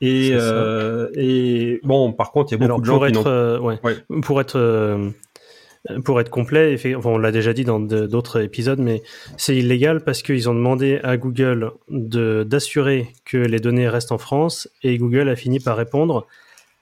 [0.00, 3.24] Et euh, bon, par contre, il y a beaucoup Alors de gens pour qui être,
[3.24, 4.20] n'ont euh, ouais, Ouais.
[4.22, 5.10] pour être euh,
[6.04, 9.02] pour être complet, enfin, on l'a déjà dit dans d'autres épisodes, mais
[9.36, 14.68] c'est illégal parce qu'ils ont demandé à Google d'assurer que les données restent en France
[14.82, 16.26] et Google a fini par répondre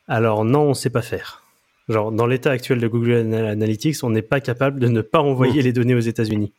[0.09, 1.43] alors non, on sait pas faire.
[1.89, 5.21] Genre dans l'état actuel de Google Ana- Analytics, on n'est pas capable de ne pas
[5.21, 6.53] envoyer les données aux États-Unis.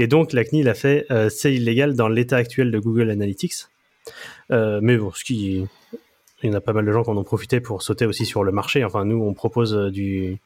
[0.00, 3.66] Et donc la CNIL a fait euh, c'est illégal dans l'état actuel de Google Analytics.
[4.50, 5.64] Euh, mais bon, ce qui
[6.42, 8.26] il y en a pas mal de gens qui en ont profité pour sauter aussi
[8.26, 8.82] sur le marché.
[8.84, 10.38] Enfin, nous, on propose euh, du,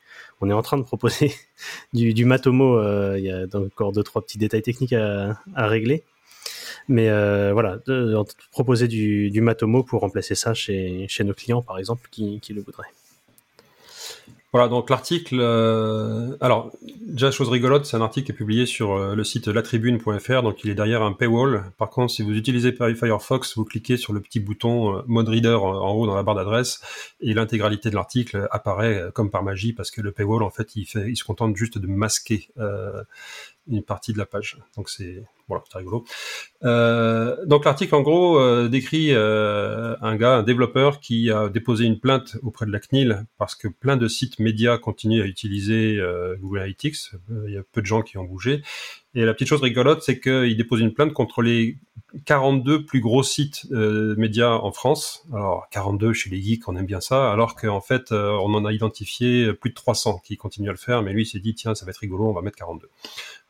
[0.42, 1.32] on est en train de proposer
[1.94, 2.78] du, du Matomo.
[2.78, 6.02] euh, il y a encore deux trois petits détails techniques à, à régler,
[6.88, 7.78] mais euh, voilà,
[8.52, 12.88] proposer du, Matomo pour remplacer ça chez, nos clients, par exemple, qui, le voudraient.
[14.52, 15.38] Voilà, donc l'article.
[15.40, 16.72] euh, alors,
[17.06, 20.64] déjà, chose rigolote, c'est un article qui est publié sur euh, le site latribune.fr, donc
[20.64, 21.64] il est derrière un paywall.
[21.76, 25.90] Par contre, si vous utilisez Firefox, vous cliquez sur le petit bouton Mode Reader en
[25.90, 26.80] haut dans la barre d'adresse,
[27.20, 30.86] et l'intégralité de l'article apparaît comme par magie, parce que le paywall, en fait, il,
[30.86, 32.48] se contente juste de masquer
[33.68, 34.58] une partie de la page.
[34.76, 36.04] Donc c'est voilà, c'est rigolo.
[36.64, 41.84] Euh, donc l'article en gros euh, décrit euh, un gars, un développeur qui a déposé
[41.84, 46.00] une plainte auprès de la CNIL parce que plein de sites médias continuent à utiliser
[46.40, 47.12] Google Analytics.
[47.46, 48.62] Il y a peu de gens qui ont bougé.
[49.14, 51.78] Et la petite chose rigolote, c'est qu'il dépose une plainte contre les
[52.26, 55.24] 42 plus gros sites médias en France.
[55.32, 58.72] Alors 42 chez les geeks, on aime bien ça, alors qu'en fait on en a
[58.72, 61.02] identifié plus de 300 qui continuent à le faire.
[61.02, 62.88] Mais lui il s'est dit tiens ça va être rigolo, on va mettre 42.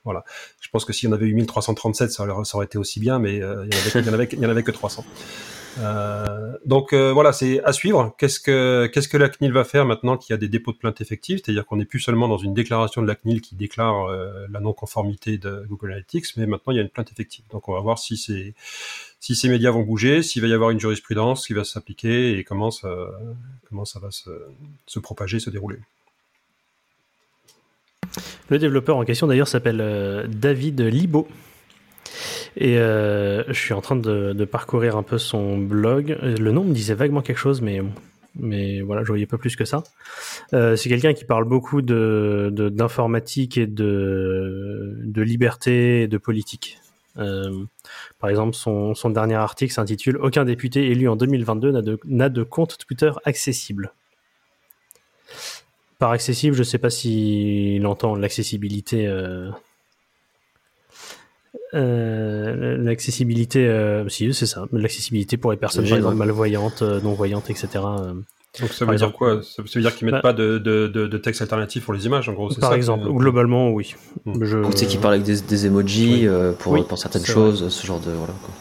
[0.07, 0.25] Voilà.
[0.61, 3.19] Je pense que s'il y en avait eu 1337, ça ça aurait été aussi bien,
[3.19, 4.13] mais euh, il y en
[4.49, 5.05] avait, que 300.
[5.79, 8.15] Euh, donc euh, voilà, c'est à suivre.
[8.17, 11.41] Qu'est-ce que la CNIL va faire maintenant qu'il y a des dépôts de plaintes effectifs
[11.45, 14.07] C'est-à-dire qu'on n'est plus seulement dans une déclaration de la CNIL qui déclare
[14.49, 17.45] la non-conformité de Google Analytics, mais maintenant il y a une plainte effective.
[17.51, 21.49] Donc on va voir si ces médias vont bouger, s'il va y avoir une jurisprudence
[21.49, 22.89] qui va s'appliquer et comment ça
[24.01, 25.79] va se propager, se dérouler.
[28.49, 31.29] Le développeur en question d'ailleurs s'appelle euh, David Libo.
[32.57, 36.17] Et euh, je suis en train de, parcourir un peu son blog.
[36.23, 37.83] Le nom me disait vaguement quelque chose, mais,
[38.39, 39.85] mais voilà, je voyais pas plus que ça.
[40.55, 46.79] Euh, c'est quelqu'un qui parle beaucoup d'informatique et de, de liberté et de politique.
[48.19, 52.29] Par exemple, son, son dernier article s'intitule Aucun député élu en 2022 n'a de, n'a
[52.29, 53.93] de compte Twitter accessible.
[55.99, 59.07] Par accessible, je sais pas s'il entend l'accessibilité.
[59.07, 59.51] euh,
[61.75, 67.13] euh, l'accessibilité, euh, si c'est ça, l'accessibilité pour les personnes par exemple malvoyantes, euh, non
[67.15, 67.69] voyantes, etc.
[67.75, 68.15] euh,
[68.61, 69.15] Donc ça Par veut dire exemple.
[69.17, 69.43] quoi?
[69.43, 72.07] Ça veut dire qu'ils mettent Bah- pas de, de, de, de texte alternatif pour les
[72.07, 72.77] images, en gros, par ça?
[72.77, 73.95] exemple, globalement, oui.
[74.25, 74.43] Hmm.
[74.45, 74.59] Je...
[74.59, 76.27] Ou tu sais qui parle avec des, des emojis Oui.
[76.29, 78.35] euh, pour, Oui, pour certaines choses, ce genre de voilà.
[78.43, 78.55] Quoi.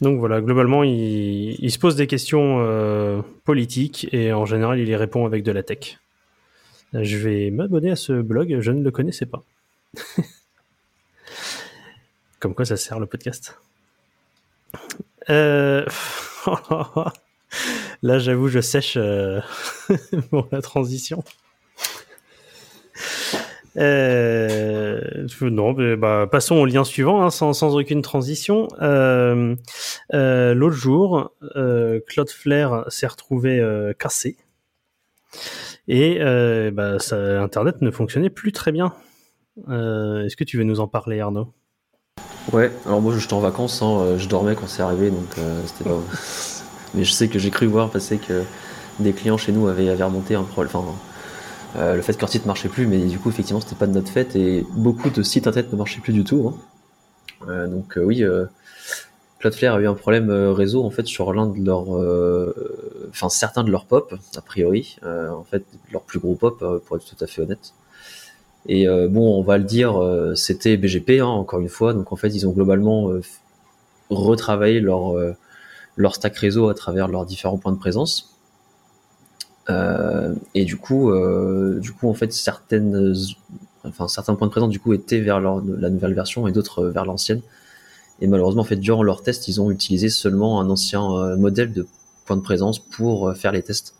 [0.00, 4.88] Donc voilà, globalement, il, il se pose des questions euh, politiques et en général, il
[4.88, 5.98] y répond avec de la tech.
[6.92, 9.42] Je vais m'abonner à ce blog, je ne le connaissais pas.
[12.40, 13.58] Comme quoi ça sert le podcast.
[15.30, 15.84] Euh,
[18.02, 19.40] Là, j'avoue, je sèche euh,
[20.30, 21.24] pour la transition.
[23.78, 28.68] Euh, non, bah, passons au lien suivant, hein, sans, sans aucune transition.
[28.80, 29.54] Euh,
[30.14, 34.36] euh, L'autre jour, euh, Cloudflare s'est retrouvé euh, cassé
[35.88, 38.92] et euh, bah, ça, Internet ne fonctionnait plus très bien.
[39.68, 41.52] Euh, Est-ce que tu veux nous en parler, Arnaud?
[42.52, 45.60] Ouais, alors moi j'étais en vacances, hein, euh, je dormais quand c'est arrivé, donc euh,
[45.66, 45.98] c'était pas.
[46.94, 48.42] Mais je sais que j'ai cru voir passer que
[49.00, 50.70] des clients chez nous avaient, avaient remonté un problème.
[50.74, 53.92] Enfin, le fait que leur site marchait plus, mais du coup, effectivement, c'était pas de
[53.92, 56.54] notre fait et beaucoup de sites internet ne marchaient plus du tout.
[57.46, 57.66] hein.
[57.66, 58.24] Donc, oui,
[59.50, 61.96] Cloudflare a eu un problème euh, réseau en fait sur l'un de leurs.
[61.96, 62.52] euh,
[63.10, 64.96] Enfin, certains de leurs pop, a priori.
[65.04, 67.72] Euh, en fait, leurs plus gros pop, pour être tout à fait honnête.
[68.68, 69.94] Et bon, on va le dire,
[70.34, 71.94] c'était BGP, hein, encore une fois.
[71.94, 73.10] Donc en fait, ils ont globalement
[74.10, 75.14] retravaillé leur,
[75.96, 78.36] leur stack réseau à travers leurs différents points de présence.
[80.54, 81.10] Et du coup,
[81.78, 83.14] du coup, en fait, certaines,
[83.84, 86.86] enfin, certains points de présence du coup étaient vers leur- la nouvelle version et d'autres
[86.86, 87.40] vers l'ancienne.
[88.20, 91.72] Et malheureusement, en fait, durant leur test, ils ont utilisé seulement un ancien euh, modèle
[91.72, 91.86] de
[92.24, 93.94] point de présence pour euh, faire les tests.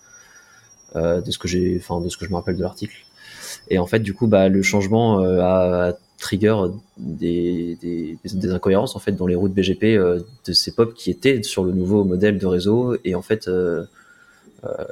[0.95, 2.97] Euh, de ce que j'ai, enfin, de ce que je me rappelle de l'article.
[3.69, 6.57] Et en fait, du coup, bah, le changement a, trigger
[6.97, 11.65] des, des, incohérences en fait dans les routes BGP de ces POP qui étaient sur
[11.65, 12.97] le nouveau modèle de réseau.
[13.05, 13.51] Et en fait,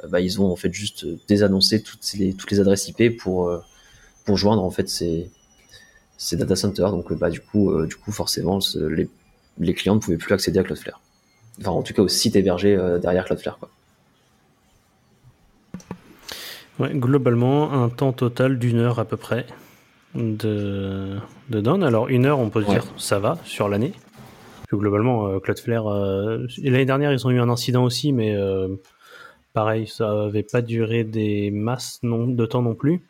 [0.09, 3.51] bah, ils ont en fait juste désannoncé toutes les, toutes les adresses IP pour,
[4.25, 5.31] pour joindre en fait ces,
[6.17, 6.91] ces data centers.
[6.91, 9.09] Donc, bah, du coup, euh, du coup, forcément, les,
[9.59, 10.99] les clients ne pouvaient plus accéder à Cloudflare.
[11.59, 13.57] Enfin, en tout cas, au site hébergé euh, derrière Cloudflare.
[13.59, 13.69] Quoi.
[16.79, 19.45] Ouais, globalement, un temps total d'une heure à peu près
[20.13, 21.17] de,
[21.49, 21.83] de down.
[21.83, 22.73] Alors, une heure, on peut se Ouais.
[22.75, 23.93] dire, ça va sur l'année.
[24.73, 28.75] Globalement, euh, Cloudflare, euh, l'année dernière, ils ont eu un incident aussi, mais euh,
[29.53, 33.01] pareil, ça avait pas duré des masses non, de temps non plus.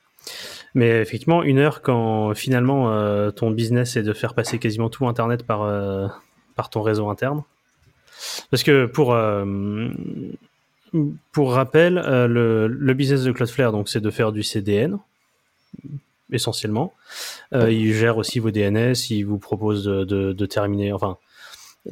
[0.75, 5.07] Mais effectivement, une heure quand finalement euh, ton business est de faire passer quasiment tout
[5.07, 6.07] Internet par, euh,
[6.55, 7.43] par ton réseau interne.
[8.51, 9.88] Parce que pour, euh,
[11.31, 14.97] pour rappel, euh, le, le business de Cloudflare, donc, c'est de faire du CDN,
[16.31, 16.93] essentiellement.
[17.53, 21.17] Euh, il gère aussi vos DNS, il vous propose de, de, de terminer, enfin,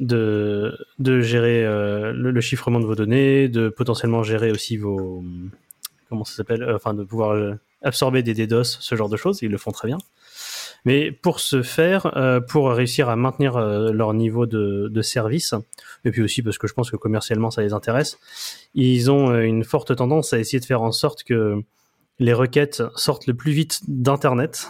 [0.00, 5.22] de, de gérer euh, le, le chiffrement de vos données, de potentiellement gérer aussi vos.
[6.08, 7.34] Comment ça s'appelle Euh, Enfin, de pouvoir
[7.84, 9.98] absorber des DDoS, ce genre de choses, ils le font très bien.
[10.84, 15.54] Mais pour ce faire, euh, pour réussir à maintenir euh, leur niveau de, service,
[16.04, 18.18] et puis aussi parce que je pense que commercialement ça les intéresse,
[18.74, 21.62] ils ont euh, une forte tendance à essayer de faire en sorte que
[22.18, 24.68] les requêtes sortent le plus vite d'Internet,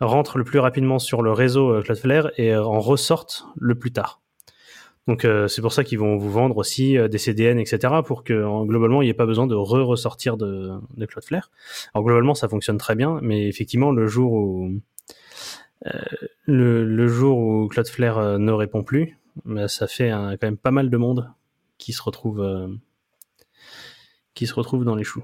[0.00, 4.20] rentrent le plus rapidement sur le réseau Cloudflare et en ressortent le plus tard.
[5.08, 8.02] Donc euh, c'est pour ça qu'ils vont vous vendre aussi euh, des CDN, etc.
[8.04, 11.50] pour que en- globalement il n'y ait pas besoin de re-ressortir de, de Cloudflare.
[11.94, 14.72] Alors globalement ça fonctionne très bien, mais effectivement le jour où
[15.86, 15.90] euh,
[16.46, 20.56] le, le jour où Cloudflare euh, ne répond plus, bah, ça fait un- quand même
[20.56, 21.30] pas mal de monde
[21.78, 22.40] qui se retrouve
[24.34, 25.22] qui se retrouve dans les choux.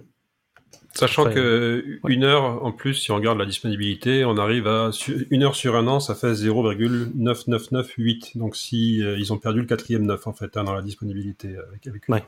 [0.95, 2.13] Sachant Après, que ouais.
[2.13, 4.91] une heure en plus, si on regarde la disponibilité, on arrive à
[5.31, 8.37] une heure sur un an, ça fait 0,9998.
[8.39, 11.49] Donc si euh, ils ont perdu le quatrième neuf en fait hein, dans la disponibilité
[11.69, 12.13] avec avec eux.
[12.13, 12.25] Ouais.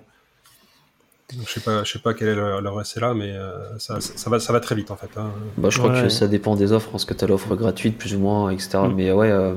[1.36, 4.00] Donc, je sais pas, je sais pas quel est leur, leur SLA, mais euh, ça,
[4.00, 5.08] ça, ça va, ça va très vite en fait.
[5.16, 5.30] hein.
[5.56, 6.02] Bah, je crois Ouais.
[6.02, 8.78] que ça dépend des offres, parce que tu as l'offre gratuite, plus ou moins, etc.
[8.84, 8.94] Mm.
[8.94, 9.54] Mais ouais, euh,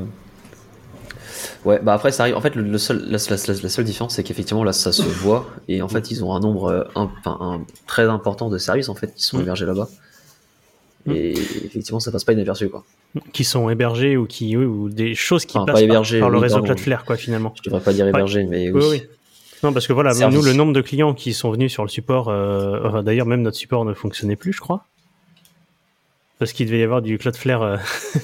[1.67, 2.36] ouais, bah après, ça arrive.
[2.36, 4.91] En fait, le, le seul, la, la- la- la seule différence, c'est qu'effectivement, là, ça
[4.91, 5.47] se voit.
[5.67, 9.13] Et en fait, ils ont un nombre euh, un- très important de services, en fait,
[9.15, 9.41] qui sont Mm.
[9.41, 9.88] hébergés là-bas.
[11.06, 11.12] Mm.
[11.13, 11.32] Et
[11.65, 12.84] effectivement, ça passe pas inaperçu, quoi.
[13.34, 16.19] Qui sont hébergés ou qui oui, ou des choses qui Enfin, pas passent par- hébergés,
[16.19, 16.62] par, le réseau.
[16.62, 17.53] Cloudflare quoi finalement.
[17.56, 18.80] Je devrais pas dire hébergé, mais oui.
[18.82, 19.03] Oui, oui.
[19.63, 20.38] Non, parce que voilà, Service.
[20.38, 23.41] nous, le nombre de clients qui sont venus sur le support, euh, enfin, d'ailleurs, même
[23.41, 24.86] notre support ne fonctionnait plus, je crois.
[26.39, 27.62] Parce qu'il devait y avoir du Cloudflare.
[27.63, 27.78] euh,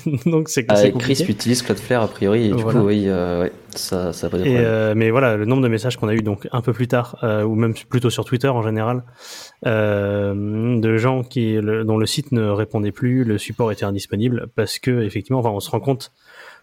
[0.26, 2.80] donc c'est Ah, Chris utilise Cloudflare a priori, et du Voilà.
[2.80, 5.62] coup, oui, euh, ouais, ça, ça a pas de Et, euh, mais voilà, le nombre
[5.64, 8.26] de messages qu'on a eu donc un peu plus tard, euh, ou même plutôt sur
[8.26, 9.04] Twitter en général,
[9.66, 14.48] euh, de gens qui le- dont le site ne répondait plus, le support était indisponible
[14.56, 16.12] parce que effectivement, enfin, on se rend compte.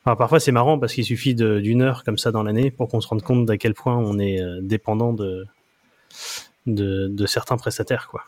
[0.05, 3.01] Enfin, parfois c'est marrant parce qu'il suffit d'une heure comme ça dans l'année pour qu'on
[3.03, 5.45] se rende compte d'à quel point on est euh, dépendant de,
[6.67, 8.23] de de certains prestataires, quoi.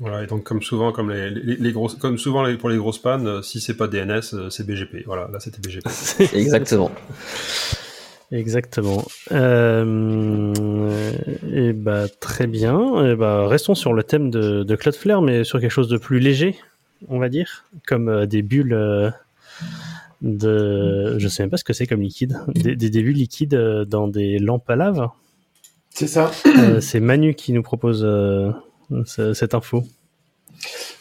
[0.00, 2.76] Voilà, et donc comme souvent, comme les, les, les grosses, comme souvent les- pour les
[2.76, 5.04] grosses pannes, euh, si c'est pas DNS, euh, c'est BGP.
[5.06, 5.86] Voilà, là c'était BGP.
[6.34, 6.90] Exactement.
[8.32, 9.04] Exactement.
[9.32, 10.52] Euh,
[11.52, 13.06] et bah très bien.
[13.06, 16.18] Et bah restons sur le thème de, de Cloudflare, mais sur quelque chose de plus
[16.18, 16.56] léger,
[17.08, 19.10] on va dire, comme euh, des bulles euh,
[20.22, 23.54] de, je sais même pas ce que c'est comme liquide, des, des, des bulles liquides
[23.54, 25.08] euh, dans des lampes à lave.
[25.90, 26.32] C'est ça.
[26.46, 28.50] Euh, c'est Manu qui nous propose euh,
[29.04, 29.84] cette info.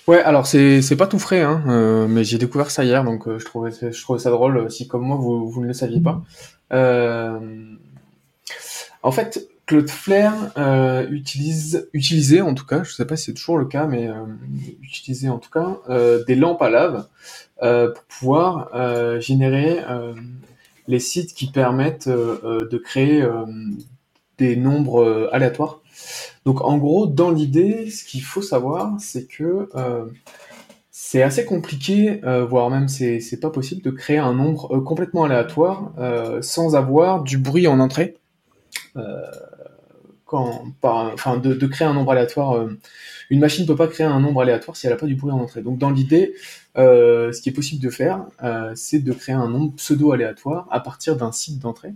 [0.08, 3.40] Ouais, alors c'est pas tout frais, hein, euh, mais j'ai découvert ça hier, donc euh,
[3.40, 6.02] je trouvais je trouvais ça drôle euh, si comme moi vous vous ne le saviez
[6.02, 6.22] pas.
[9.02, 13.58] En fait, Cloudflare euh, utilise utilisait en tout cas, je sais pas si c'est toujours
[13.58, 14.10] le cas, mais
[14.82, 15.78] utilisait en tout cas
[16.28, 17.08] des lampes à lave
[17.60, 19.80] pour pouvoir générer
[20.88, 23.26] les sites qui permettent de créer
[24.38, 25.80] des nombres aléatoires.
[26.46, 30.06] Donc en gros, dans l'idée, ce qu'il faut savoir, c'est que euh,
[30.92, 34.82] c'est assez compliqué, euh, voire même c'est c'est pas possible de créer un nombre euh,
[34.82, 35.94] complètement aléatoire
[36.42, 38.18] sans avoir du bruit en entrée.
[40.36, 42.68] Enfin, de, créer un nombre aléatoire,
[43.30, 45.32] une machine ne peut pas créer un nombre aléatoire si elle n'a pas du bruit
[45.32, 45.62] en entrée.
[45.62, 46.34] Donc dans l'idée,
[46.76, 48.26] ce qui est possible de faire,
[48.76, 51.94] c'est de créer un nombre pseudo-aléatoire à partir d'un site d'entrée.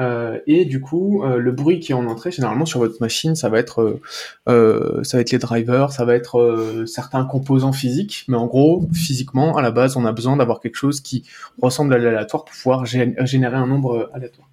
[0.00, 3.34] Euh, et du coup, euh, le bruit qui est en entrée, généralement sur votre machine,
[3.36, 4.00] ça va être, euh,
[4.48, 8.24] euh, ça va être les drivers, ça va être euh, certains composants physiques.
[8.28, 11.24] Mais en gros, physiquement, à la base, on a besoin d'avoir quelque chose qui
[11.62, 14.48] ressemble à l'aléatoire pour pouvoir gé- générer un nombre euh, aléatoire.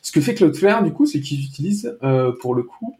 [0.00, 2.96] Ce que fait Cloudflare, du coup, c'est qu'ils utilisent euh, pour le coup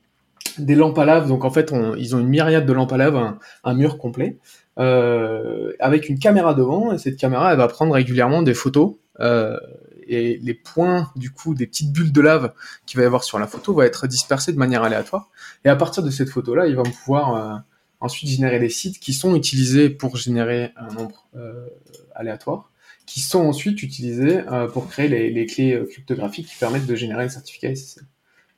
[0.59, 1.29] des lampes à lave.
[1.29, 3.17] Donc en fait, ils ont une myriade de lampes à lave,
[3.65, 4.37] un, mur complet,
[4.79, 6.93] euh, avec une caméra devant.
[6.93, 8.95] Et cette caméra, elle va prendre régulièrement des photos.
[9.21, 9.59] euh,
[10.09, 12.53] et les points, du coup, des petites bulles de lave
[12.87, 15.31] qu'il va y avoir sur la photo, vont être dispersés de manière aléatoire.
[15.65, 17.59] Et à partir de cette photo-là, il va pouvoir euh,
[18.01, 21.67] ensuite générer des sites qui sont utilisés pour générer un nombre euh,
[22.15, 22.71] aléatoire,
[23.07, 27.31] qui sont ensuite utilisés euh, pour créer les, clés cryptographiques qui permettent de générer le
[27.31, 27.69] certificat.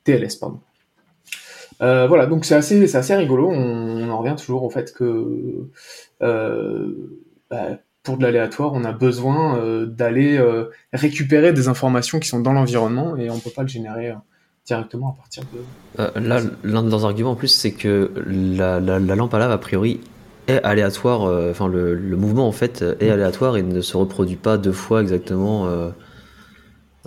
[0.03, 0.59] TLS, pardon.
[1.79, 3.49] Voilà, donc c'est assez, assez rigolo.
[3.49, 5.69] On, en revient toujours au fait que
[6.19, 7.79] bah,
[8.09, 12.53] pour de l'aléatoire, on a besoin euh, d'aller euh, récupérer des informations qui sont dans
[12.53, 14.15] l'environnement et on peut pas le générer euh,
[14.65, 16.19] directement à partir de.
[16.19, 19.51] Là, l'un de leurs arguments en plus, c'est que la, la, la lampe à lave,
[19.51, 19.99] a priori,
[20.47, 21.21] est aléatoire.
[21.51, 25.03] Enfin, le, le mouvement, en fait, est aléatoire et ne se reproduit pas deux fois
[25.03, 25.69] exactement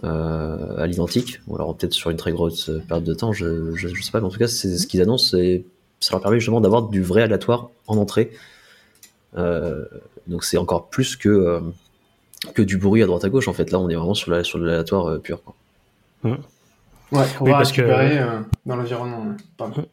[0.05, 1.41] à l'identique.
[1.49, 4.21] Ou alors, peut-être sur une très grosse période de temps, je, je sais pas.
[4.21, 5.65] Mais en tout cas, c'est ce qu'ils annoncent et
[5.99, 8.31] ça leur permet justement d'avoir du vrai aléatoire en entrée.
[9.39, 9.85] Euh,
[10.27, 11.61] donc, c'est encore plus que, euh,
[12.55, 13.71] que du bruit à droite à gauche, en fait.
[13.71, 15.43] Là, on est vraiment sur, la, sur de l'aléatoire euh, pur.
[15.43, 15.55] Quoi.
[16.25, 16.37] Ouais,
[17.11, 19.35] pour Oui, pouvoir parce que- récupérer euh, dans l'environnement.
[19.57, 19.87] Pardon.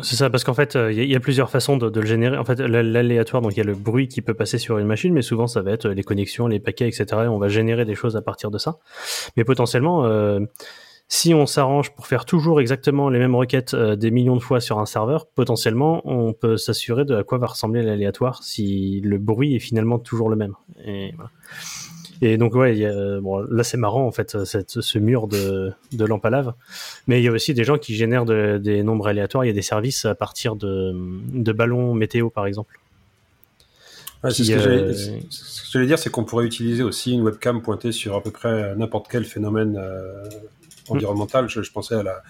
[0.00, 1.88] C'est ça, parce qu'en fait, euh, il y, a- il y a plusieurs façons de,
[1.88, 2.36] de le générer.
[2.36, 5.12] En fait, l'aléatoire, donc il y a le bruit qui peut passer sur une machine,
[5.14, 7.06] mais souvent ça va être les connexions, les paquets, etc.
[7.10, 8.76] Et on va générer des choses à partir de ça.
[9.38, 10.40] Mais potentiellement, euh,
[11.08, 14.60] si on s'arrange pour faire toujours exactement les mêmes requêtes euh, des millions de fois
[14.60, 19.18] sur un serveur, potentiellement, on peut s'assurer de à quoi va ressembler l'aléatoire si le
[19.18, 20.54] bruit est finalement toujours le même.
[20.84, 21.30] Et, voilà.
[22.22, 25.28] Et donc ouais, il y a- bon, là c'est marrant en fait, cette, ce mur
[25.28, 26.54] de, de lampe à lave.
[27.06, 29.44] Mais il y a aussi des gens qui génèrent de- des nombres aléatoires.
[29.44, 30.92] Il y a des services à partir de,
[31.32, 32.80] de ballons météo, par exemple.
[34.24, 34.92] Ouais, c'est Qui, ce que euh,
[35.28, 38.30] ce que j'allais dire, c'est qu'on pourrait utiliser aussi une webcam pointée sur à peu
[38.30, 40.24] près n'importe quel phénomène euh,
[40.90, 41.48] environnemental.
[41.48, 42.22] Je, je pensais à la,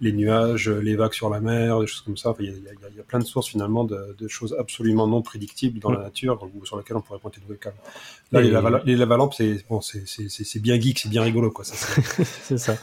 [0.00, 2.30] les nuages, les vagues sur la mer, des choses comme ça.
[2.30, 5.22] Enfin, Il y, a- y y plein de sources finalement de, de choses absolument non
[5.22, 7.72] prédictibles dans la nature ou sur lesquelles on pourrait pointer une webcam.
[8.32, 9.80] Là, Et- les, lava- les lavalampes, c'est bon,
[10.60, 12.76] bien geek, c'est bien rigolo, c'est- ça.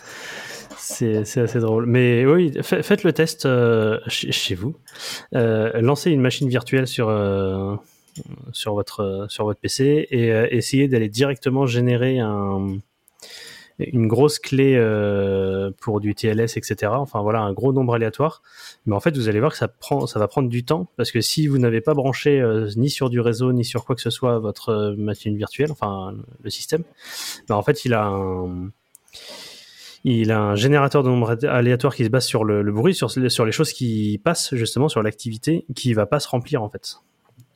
[0.78, 1.86] C'est assez drôle.
[1.86, 4.76] Mais oui, fa- faites le test euh, chez, chez vous.
[5.34, 7.76] Euh, lancez une machine virtuelle sur, euh,
[8.52, 12.78] sur, votre, sur votre PC et essayez d'aller directement générer un,
[13.80, 16.92] une grosse clé euh, pour du TLS, etc.
[16.96, 18.42] Enfin voilà, un gros nombre aléatoire.
[18.86, 21.12] Mais en fait, vous allez voir que ça, prend, ça va prendre du temps parce
[21.12, 24.02] que si vous n'avez pas branché euh, ni sur du réseau ni sur quoi que
[24.02, 26.84] ce soit votre euh, machine virtuelle, enfin le système,
[27.48, 28.70] ben, en fait, il a un
[30.06, 33.46] il a un générateur de nombres aléatoires qui se base sur le, bruit, sur, sur
[33.46, 36.98] les choses qui passent justement, sur l'activité, qui va pas se remplir en fait.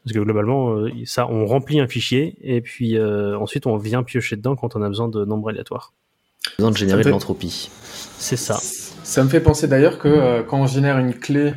[0.05, 4.55] Parce que globalement, ça, on remplit un fichier et puis ensuite on vient piocher dedans
[4.55, 5.91] quand on a besoin de nombres aléatoires.
[6.57, 7.69] Besoin de générer fait- de l'entropie.
[8.19, 8.57] C'est ça.
[9.03, 11.53] Ça me fait penser d'ailleurs que euh, quand on génère une clé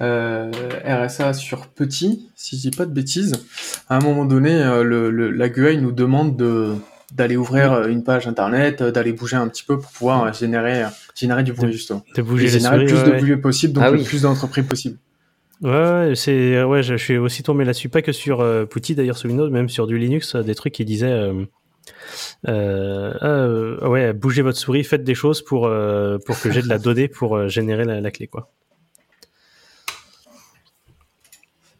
[0.00, 0.50] euh,
[0.84, 3.44] RSA sur petit, si je dis pas de bêtises,
[3.88, 6.74] à un moment donné, euh, le, le- la GUI nous demande de
[7.14, 11.52] d'aller ouvrir une page internet, d'aller bouger un petit peu pour pouvoir générer générer du
[11.52, 12.02] bruit justement.
[12.16, 12.92] De bouger générer le souris.
[12.94, 13.20] plus ouais, de ouais.
[13.32, 14.04] bruit possible, donc Ah le oui.
[14.04, 14.96] plus d'entreprises possible.
[15.60, 19.16] Ouais, c'est ouais, je, je suis aussi tombé là-dessus, pas que sur euh, Putty d'ailleurs
[19.18, 21.12] sur Windows, même sur du Linux, des trucs qui disaient
[22.48, 26.62] euh, ah, euh, ouais, bougez votre souris, faites des choses pour euh, pour que j'ai
[26.62, 28.50] de la donnée pour générer la, la clé quoi.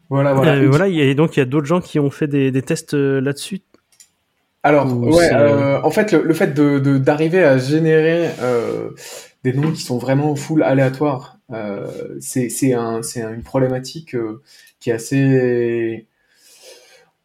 [0.09, 0.67] Voilà, voilà.
[0.67, 2.51] Voilà, il y a- et donc il y a d'autres gens qui ont fait des,
[2.51, 3.61] des tests là-dessus?
[4.61, 8.29] Alors, Ou ouais, c'est- en fait, le, le fait de de- d'arriver à générer
[9.43, 11.37] des noms qui sont vraiment full aléatoires,
[12.19, 14.15] c'est c'est un, c'est un- une problématique
[14.79, 16.05] qui est assez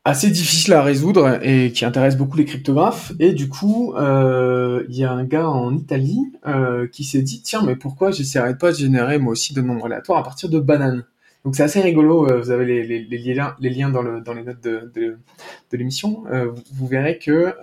[0.05, 3.13] assez difficile à résoudre et qui intéresse beaucoup les cryptographes.
[3.19, 7.43] Et du coup, euh, il y a un gars en Italie euh, qui s'est dit
[7.43, 10.59] tiens, mais pourquoi j'essaierais pas de générer moi aussi de nombres aléatoires à partir de
[10.61, 11.05] bananes?
[11.45, 14.43] Donc c'est assez rigolo, euh, vous avez les, liens, les liens dans, le, dans les
[14.43, 16.25] notes de, de, l'émission.
[16.73, 17.55] Vous, verrez que,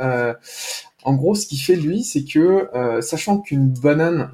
[1.04, 2.70] en gros, ce qu'il fait lui, c'est que,
[3.02, 4.32] sachant qu'une banane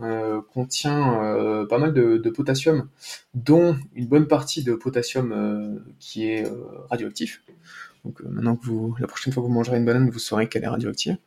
[0.53, 2.87] contient pas mal de, de potassium,
[3.33, 6.45] dont une bonne partie de potassium qui est
[6.89, 7.41] radioactif,
[8.05, 10.47] donc euh, maintenant que vous, la prochaine fois que vous mangerez une banane, vous saurez
[10.47, 11.17] qu'elle est radioactive.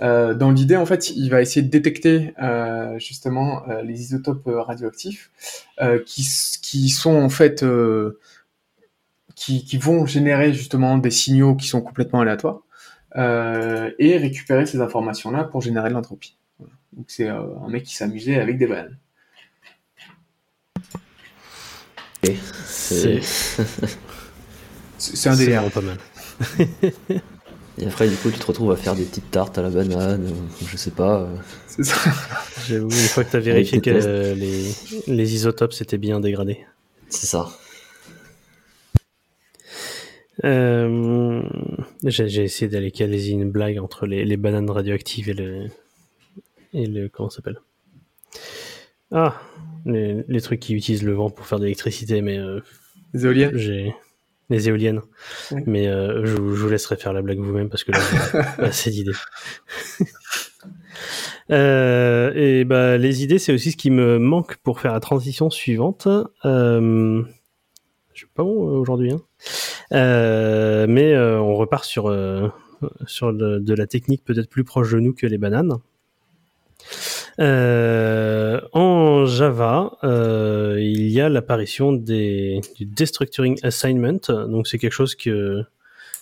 [0.00, 4.46] Euh, dans l'idée, en fait, il va essayer de détecter euh, justement euh, les isotopes
[4.46, 5.30] radioactifs
[5.80, 6.26] euh, qui,
[6.62, 8.18] qui sont en fait euh,
[9.34, 12.62] qui, qui vont générer justement des signaux qui sont complètement aléatoires
[13.16, 16.36] euh, et récupérer ces informations-là pour générer de l'entropie.
[16.58, 16.74] Voilà.
[16.92, 18.98] Donc c'est euh, un mec qui s'amusait avec des bananes.
[22.66, 23.20] C'est
[24.98, 25.62] c'est un c'est délire.
[25.62, 25.98] vraiment pas mal.
[27.80, 30.26] Et après, du coup, tu te retrouves à faire des petites tartes à la banane,
[30.28, 31.20] ou je sais pas.
[31.22, 31.36] euh.
[31.68, 31.96] C'est ça.
[32.66, 34.72] J'avoue, une fois que tu as vérifié que euh, les,
[35.06, 36.66] les isotopes s'étaient bien dégradés.
[37.08, 37.48] C'est ça.
[40.44, 41.42] Euh,
[42.04, 45.66] j'ai j'ai essayé d'aller caler une blague entre les, les bananes radioactives et le.
[46.72, 47.08] Et le.
[47.08, 47.60] Comment ça s'appelle?
[49.10, 49.40] Ah
[49.86, 52.60] les, les trucs qui utilisent le vent pour faire de l'électricité, mais euh,
[53.14, 53.56] Les éoliennes.
[53.56, 53.94] j'ai.
[54.50, 55.00] Les éoliennes.
[55.52, 55.62] Oui.
[55.66, 57.98] Mais euh, je, vous- je vous laisserai faire la blague vous-même parce que là,
[58.56, 59.12] pas assez d'idées.
[61.50, 65.48] Euh, et bah, les idées, c'est aussi ce qui me manque pour faire la transition
[65.48, 66.06] suivante.
[66.44, 67.22] Euh,
[68.12, 69.20] je suis pas bon euh, aujourd'hui, hein.
[69.92, 72.48] Euh, mais euh, on repart sur euh,
[73.06, 75.72] sur le- de la technique peut-être plus proche de nous que les bananes.
[77.40, 84.20] Euh, en Java, euh, il y a l'apparition des du destructuring assignment.
[84.28, 85.62] Donc c'est quelque chose que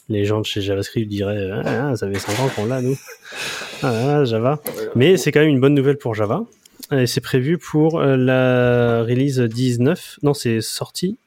[0.09, 2.97] les gens de chez JavaScript diraient ah, ah, ça fait 5 ans qu'on l'a nous.
[3.83, 4.61] Ah, ah, Java.
[4.95, 6.45] Mais c'est quand même une bonne nouvelle pour Java.
[6.93, 10.21] Et c'est prévu pour euh, la release 19.
[10.23, 11.19] Non, c'est sorti.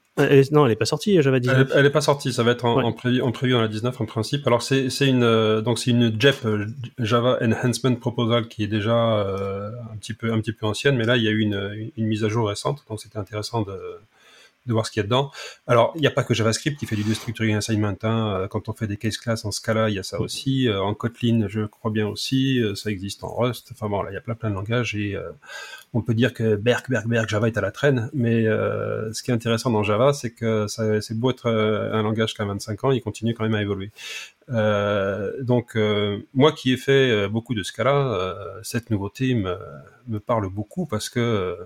[0.51, 1.71] Non, elle est pas sortie, Java Elle, 19.
[1.71, 2.83] est- elle est pas sortie, ça va être en, Ouais.
[2.83, 4.45] en, prévu, en prévu dans la 19 en principe.
[4.47, 6.65] Alors c'est une euh, donc c'est une JEP euh,
[6.99, 11.05] Java Enhancement Proposal qui est déjà euh, un petit peu un petit peu ancienne, mais
[11.05, 13.73] là il y a eu une, une mise à jour récente, donc c'était intéressant de
[14.65, 15.31] de voir ce qu'il y a dedans.
[15.67, 17.95] Alors, il n'y a pas que JavaScript qui fait du destructuring assignment.
[18.03, 18.33] Hein.
[18.41, 20.67] Euh, Quand on fait des case classes en Scala, il y a ça aussi.
[20.67, 22.59] Euh, En Kotlin, je crois bien aussi.
[22.61, 23.69] Euh, Ça existe en Rust.
[23.71, 25.31] Enfin bon, là, il y a plein plein de langages et euh,
[25.93, 28.09] on peut dire que Berk, Berk, Berk, Java est à la traîne.
[28.13, 32.33] Mais euh, ce qui est intéressant dans Java, c'est que c'est beau être un langage
[32.35, 33.91] qui a 25 ans, il continue quand même à évoluer.
[34.49, 35.77] Euh, donc,
[36.33, 39.57] moi qui ai fait beaucoup de Scala, cette nouveauté me,
[40.07, 41.57] me parle beaucoup parce que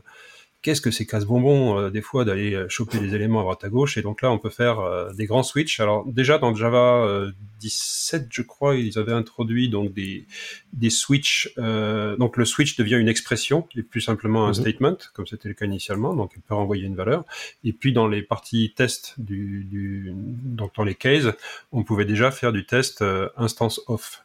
[0.63, 3.69] qu'est-ce que c'est casse-bonbon euh, des fois d'aller euh, choper des éléments à droite à
[3.69, 5.79] gauche et donc là on peut faire euh, des grands switches.
[5.79, 10.25] Alors déjà dans Java euh, 17 je crois ils avaient introduit donc des
[10.73, 11.49] des switches.
[11.59, 14.53] euh, donc le switch devient une expression et plus simplement un Mhm.
[14.55, 17.25] statement comme c'était le cas initialement donc il peut renvoyer une valeur.
[17.63, 21.27] Et puis dans les parties test du, du donc dans les cases
[21.71, 24.23] on pouvait déjà faire du test euh, instance off.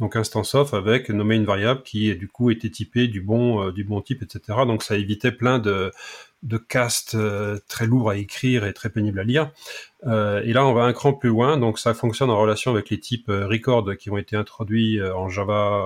[0.00, 3.70] Donc instance off avec nommer une variable qui du coup était typée du bon euh,
[3.72, 4.60] du bon type, etc.
[4.66, 5.92] Donc ça évitait plein de
[6.42, 9.50] de castes euh, très lourds à écrire et très pénibles à lire.
[10.06, 12.88] Euh, et là on va un cran plus loin, donc ça fonctionne en relation avec
[12.88, 15.84] les types record qui ont été introduits en Java.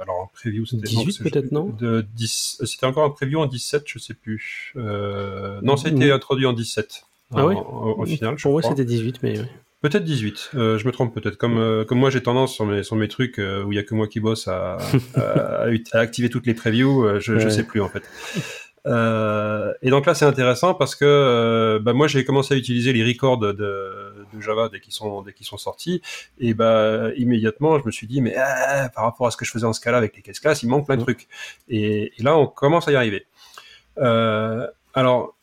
[0.00, 1.64] alors en preview c'était 18 non, c'est- peut-être, non?
[1.76, 4.72] de 10 C'était encore en preview en 17, je sais plus.
[4.76, 7.02] Non, ça a été introduit en 17.
[7.34, 9.44] Ah en- oui au final, je Pour moi, c'était 18, mais ouais.
[9.82, 11.36] Peut-être 18, euh, je me trompe peut-être.
[11.36, 13.78] Comme, euh, comme moi j'ai tendance sur mes, sur mes trucs euh, où il y
[13.78, 14.76] a que moi qui bosse à,
[15.14, 17.50] à, à activer toutes les previews, euh, je, je Ouais.
[17.50, 18.02] sais plus en fait.
[18.86, 23.04] Euh, et donc là c'est intéressant parce que bah, moi j'ai commencé à utiliser les
[23.04, 26.00] records de, de Java dès qu'ils sont dès qu'ils sont sortis.
[26.38, 29.50] Et bah immédiatement, je me suis dit mais ah, par rapport à ce que je
[29.50, 31.26] faisais en Scala avec les caisses classes, il manque plein de trucs.
[31.68, 33.26] Et, et là, on commence à y arriver.
[33.98, 35.34] Euh, alors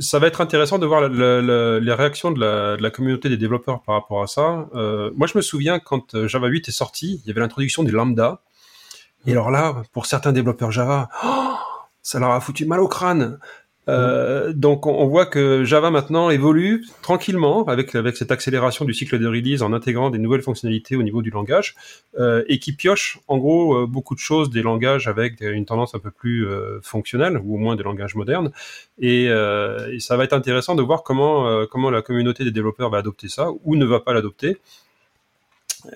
[0.00, 3.28] ça va être intéressant de voir le- le- les réactions de la, de la communauté
[3.28, 4.68] des développeurs par rapport à ça.
[4.74, 7.82] Euh, moi, je me souviens quand euh, Java 8 est sorti, il y avait l'introduction
[7.82, 8.40] des lambda.
[9.26, 11.54] Et alors là, pour certains développeurs Java, oh,
[12.02, 13.38] ça leur a foutu mal au crâne.
[13.88, 19.18] Euh, donc on, voit que Java maintenant évolue tranquillement avec avec cette accélération du cycle
[19.18, 21.74] de release en intégrant des nouvelles fonctionnalités au niveau du langage.
[22.18, 25.94] Euh, et qui pioche en gros euh, beaucoup de choses des langages avec une tendance
[25.94, 26.46] un peu plus
[26.82, 28.52] fonctionnelle ou au moins des langages modernes.
[28.98, 32.98] Et, et ça va être intéressant de voir comment comment la communauté des développeurs va
[32.98, 34.58] adopter ça ou ne va pas l'adopter.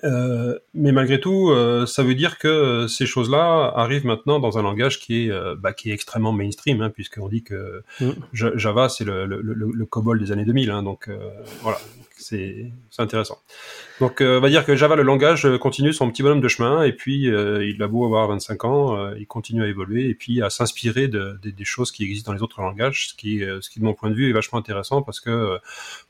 [0.03, 4.57] Euh, mais malgré tout, euh, ça veut dire que euh, ces choses-là arrivent maintenant dans
[4.57, 8.09] un langage qui est, euh, bah, qui est extrêmement mainstream, hein, puisqu'on dit que Mm.
[8.33, 11.17] Ja- Java c'est le, le, le, le COBOL des années 2000, hein, donc euh,
[11.61, 11.77] voilà,
[12.17, 13.37] c'est intéressant.
[13.99, 16.83] Donc euh, on va dire que Java, le langage, continue son petit bonhomme de chemin,
[16.83, 20.13] et puis euh, il a beau avoir 25 ans, euh, il continue à évoluer, et
[20.15, 23.39] puis à s'inspirer de, de- des choses qui existent dans les autres langages, ce qui,
[23.61, 25.57] ce qui de mon point de vue est vachement intéressant, parce que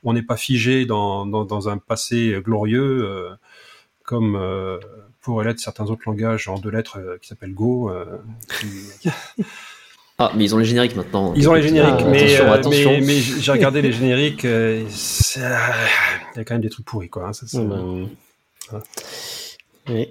[0.03, 3.29] on n'est pas figé dans, dans, dans un passé glorieux.
[4.07, 4.77] Comme euh,
[5.21, 7.91] pourraient l'être certains autres langages en deux lettres euh, qui s'appellent Go.
[7.91, 8.05] euh,
[8.59, 9.09] qui-
[10.17, 11.33] Ah, mais ils ont les génériques maintenant.
[11.35, 12.91] Ils ont les génériques, Ah, mais, attention, euh, attention.
[12.91, 15.43] mais, mais j'ai regardé les génériques, euh, il y
[16.39, 17.27] a quand même des trucs pourris, quoi.
[17.27, 17.83] hein, ça, c'est- Voilà.
[19.89, 20.07] oui.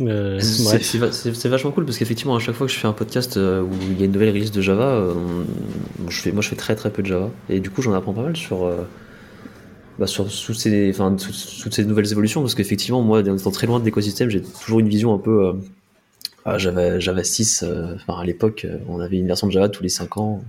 [0.00, 0.82] Euh, C'est bref.
[0.82, 2.92] c'est va- c'est- c'est vachement cool parce qu'effectivement, à chaque fois que je fais un
[2.92, 6.32] podcast euh, où il y a une nouvelle release de Java, euh, on- je fais,
[6.32, 7.30] moi je fais très très peu de Java.
[7.48, 8.82] Et du coup, j'en apprends pas mal sur, euh,
[9.98, 10.92] bah, sur toutes, ces,
[11.84, 15.18] nouvelles évolutions parce qu'effectivement, moi, étant très loin de l'écosystème, j'ai toujours une vision un
[15.18, 15.46] peu.
[15.46, 15.52] Euh,
[16.44, 19.82] ah, Java, Java 6, euh, à l'époque, euh, on avait une version de Java tous
[19.82, 20.42] les 5 ans.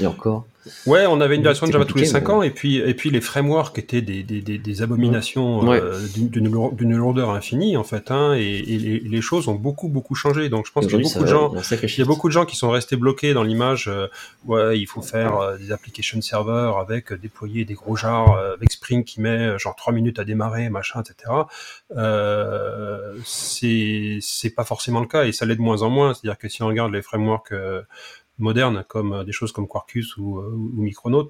[0.00, 0.46] Et encore.
[0.86, 2.76] Ouais, on avait une version de Java tous les compliqué, 5 mais- ans, et puis,
[2.76, 5.80] et puis les frameworks étaient des, des, des, des abominations Ouais.
[5.82, 9.48] euh, d'une- d'une lour- d'une lourdeur infinie, en fait, hein, et, et les, les choses
[9.48, 10.48] ont beaucoup, beaucoup changé.
[10.48, 11.52] Donc je pense qu'il y a beaucoup de gens.
[11.82, 13.88] il y a beaucoup de gens qui sont restés bloqués dans l'image.
[13.88, 14.06] euh,
[14.46, 18.70] ouais, il faut faire euh, des application servers avec euh, déployer des gros jars avec
[18.70, 21.32] Spring qui met genre trois minutes à démarrer, machin, etc.
[21.96, 26.14] Euh, c'est c'est pas forcément le cas et ça l'est de moins en moins.
[26.14, 27.52] C'est-à-dire que si on regarde les frameworks
[28.42, 31.28] modernes comme euh, des choses comme Quarkus ou, euh, ou Micronaut,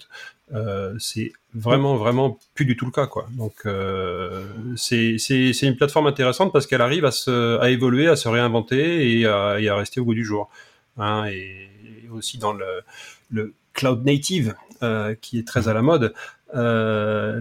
[0.52, 3.26] euh, c'est vraiment vraiment plus du tout le cas quoi.
[3.32, 3.66] Donc
[4.76, 5.16] c'est
[5.62, 9.50] une plateforme intéressante parce qu'elle arrive à se à évoluer, à se réinventer et à,
[9.52, 10.50] à rester au goût du jour.
[10.98, 11.68] Hein, et,
[12.10, 12.82] aussi dans le
[13.30, 14.54] le cloud native
[15.20, 16.12] qui est très à la mode.
[16.54, 17.40] Euh,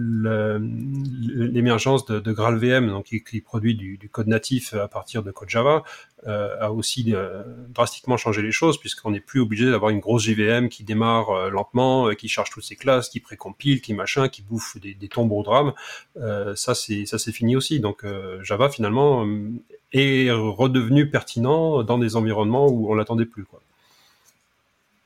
[1.33, 5.31] l'émergence de, de GraalVM, donc qui, qui produit du, du code natif à partir de
[5.31, 5.83] code Java,
[6.27, 10.23] euh, a aussi euh, drastiquement changé les choses puisqu'on n'est plus obligé d'avoir une grosse
[10.23, 14.77] JVM qui démarre lentement, qui charge toutes ses classes, qui précompile, qui machin, qui bouffe
[14.79, 15.73] des, des tombeaux au drame.
[16.17, 17.79] Euh, ça c'est ça c'est fini aussi.
[17.79, 18.05] Donc
[18.43, 19.27] Java finalement
[19.91, 23.43] est redevenu pertinent dans des environnements où on l'attendait plus.
[23.43, 23.61] Quoi.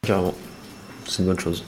[0.03, 0.35] Carrément.
[1.07, 1.63] C'est une bonne chose.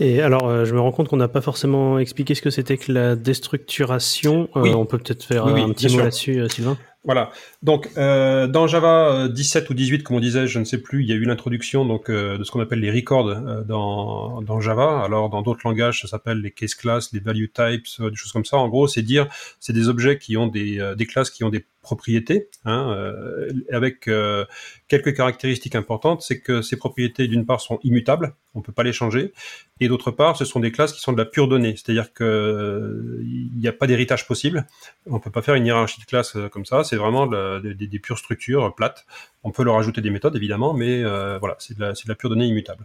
[0.00, 2.76] Et alors, euh, je me rends compte qu'on n'a pas forcément expliqué ce que c'était
[2.76, 4.48] que la déstructuration.
[4.56, 4.74] Euh, Oui.
[4.74, 6.76] on peut peut-être faire Oui, oui, un petit mot là-dessus, euh, Sylvain.
[7.04, 7.30] Voilà.
[7.64, 11.02] Donc euh, dans Java euh, 17 ou 18, comme on disait, je ne sais plus,
[11.02, 14.42] il y a eu l'introduction donc euh, de ce qu'on appelle les records euh, dans,
[14.42, 15.00] dans Java.
[15.02, 18.32] Alors dans d'autres langages, ça s'appelle les case classes, les value types, euh, des choses
[18.32, 18.58] comme ça.
[18.58, 19.28] En gros, c'est dire,
[19.60, 23.50] c'est des objets qui ont des, euh, des classes qui ont des propriétés, hein, euh,
[23.70, 24.44] avec euh,
[24.88, 26.22] quelques caractéristiques importantes.
[26.22, 29.32] C'est que ces propriétés, d'une part, sont immutables, on peut pas les changer,
[29.80, 32.24] et d'autre part, ce sont des classes qui sont de la pure donnée, c'est-à-dire que
[32.24, 34.66] euh, il n'y a pas d'héritage possible.
[35.06, 36.84] On peut pas faire une hiérarchie de classes euh, comme ça.
[36.84, 39.06] C'est vraiment de la- des, des pures structures euh, plates.
[39.42, 42.46] On peut leur ajouter des méthodes évidemment, mais euh, voilà, c'est de, la, pure donnée
[42.46, 42.84] immutable.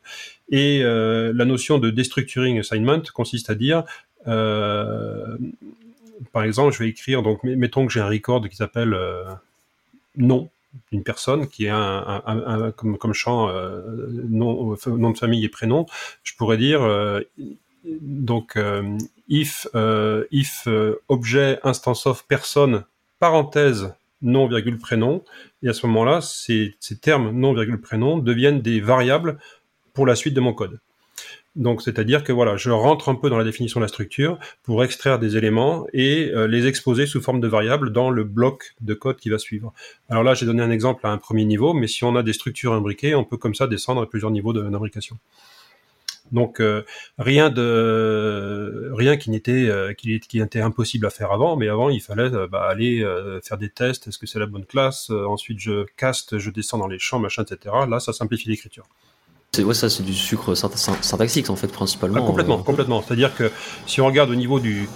[0.50, 3.84] Et euh, la notion de destructuring assignment consiste à dire,
[4.28, 5.38] euh,
[6.34, 9.24] par exemple, je vais écrire donc met- mettons que j'ai un record qui s'appelle euh,
[10.18, 10.50] nom
[10.92, 11.72] d'une personne qui est
[12.76, 13.82] comme, champ euh,
[14.30, 15.86] nom, euh, de famille et prénom.
[16.24, 17.22] Je pourrais dire euh,
[17.86, 18.98] donc euh,
[19.28, 22.84] if euh, if euh, objet instance of personne
[23.20, 25.24] parenthèse nom virgule prénom
[25.64, 29.38] et à ce moment-là ces, ces termes nom virgule prénom deviennent des variables
[29.94, 30.80] pour la suite de mon code.
[31.56, 34.84] Donc c'est-à-dire que voilà, je rentre un peu dans la définition de la structure pour
[34.84, 38.94] extraire des éléments et euh, les exposer sous forme de variables dans le bloc de
[38.94, 39.74] code qui va suivre.
[40.10, 42.34] Alors là, j'ai donné un exemple à un premier niveau, mais si on a des
[42.34, 45.18] structures imbriquées, on peut comme ça descendre à plusieurs niveaux de- d'imbrication.
[46.32, 46.84] Donc euh,
[47.18, 51.90] rien de rien qui n'était euh, qui, qui était impossible à faire avant, mais avant
[51.90, 53.06] il fallait euh, bah, aller
[53.44, 56.88] faire des tests, est-ce que c'est la bonne classe, ensuite je caste, je descends dans
[56.88, 57.76] les champs, machin, etc.
[57.90, 58.86] Là ça simplifie l'écriture.
[59.52, 62.18] C'est ouais, ça, c'est du sucre synt- synt- syntaxique en fait principalement.
[62.24, 63.02] Ah, complètement, complètement.
[63.02, 63.52] C'est-à-dire que
[63.88, 64.88] si on regarde au niveau du,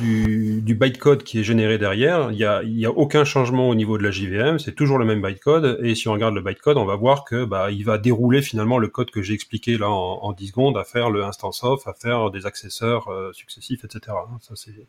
[0.00, 3.98] du, bytecode qui est généré derrière, il n'y a, y a aucun changement au niveau
[3.98, 5.78] de la JVM, c'est toujours le même bytecode.
[5.82, 8.78] Et si on regarde le bytecode, on va voir que bah, il va dérouler finalement
[8.78, 11.86] le code que j'ai expliqué là en, en 10 secondes, à faire le instance of,
[11.86, 14.00] à faire des accesseurs euh, successifs, etc.
[14.10, 14.38] hein.
[14.40, 14.86] Ça, c'est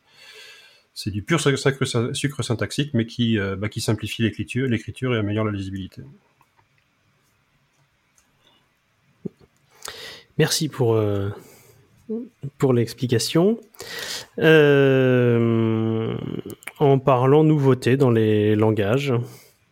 [0.94, 5.46] c'est du pur sucre, syntaxique, mais qui, euh, bah, qui simplifie l'écriture, l'écriture et améliore
[5.46, 6.04] la lisibilité.
[10.38, 11.30] Merci pour, euh,
[12.58, 13.60] pour l'explication.
[14.40, 16.16] Euh,
[16.80, 19.14] en parlant nouveauté dans les langages,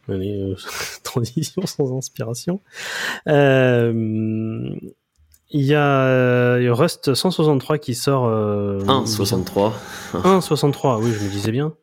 [0.09, 0.55] euh,
[1.03, 2.61] transition sans inspiration,
[3.27, 4.69] euh,
[5.53, 8.27] il y a Rust 163 qui sort.
[8.27, 9.71] Euh, 1,63.
[10.13, 11.73] 1.63, oui, je me disais bien.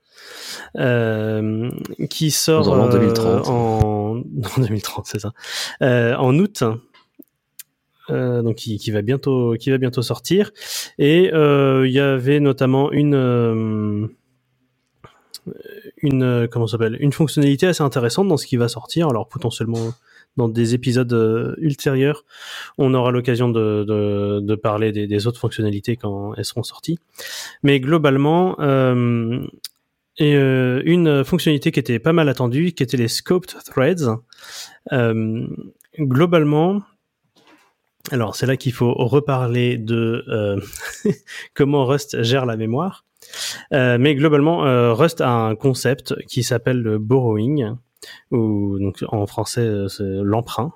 [0.76, 1.70] Euh,
[2.10, 3.48] qui sort en euh, 2030.
[3.48, 5.32] en, en 2030, c'est ça.
[5.82, 6.62] Euh, en août.
[8.10, 10.50] Euh, donc qui, va bientôt qui va bientôt sortir.
[10.98, 14.06] Et euh, il y avait notamment une euh,
[15.98, 19.08] une comment s'appelle une fonctionnalité assez intéressante dans ce qui va sortir.
[19.08, 19.92] Alors potentiellement
[20.36, 22.24] dans des épisodes ultérieurs
[22.78, 23.84] on aura l'occasion de,
[24.40, 26.98] de, parler des, autres fonctionnalités quand elles seront sorties.
[27.62, 28.56] Mais globalement
[30.18, 34.16] une fonctionnalité qui était pas mal attendue qui était les scoped threads
[35.98, 36.82] globalement
[38.10, 40.60] alors c'est là qu'il faut reparler de euh,
[41.54, 43.04] comment Rust gère la mémoire.
[43.72, 47.74] Euh, mais globalement, euh, Rust a un concept qui s'appelle le borrowing,
[48.30, 50.72] ou donc en français euh, l'emprunt.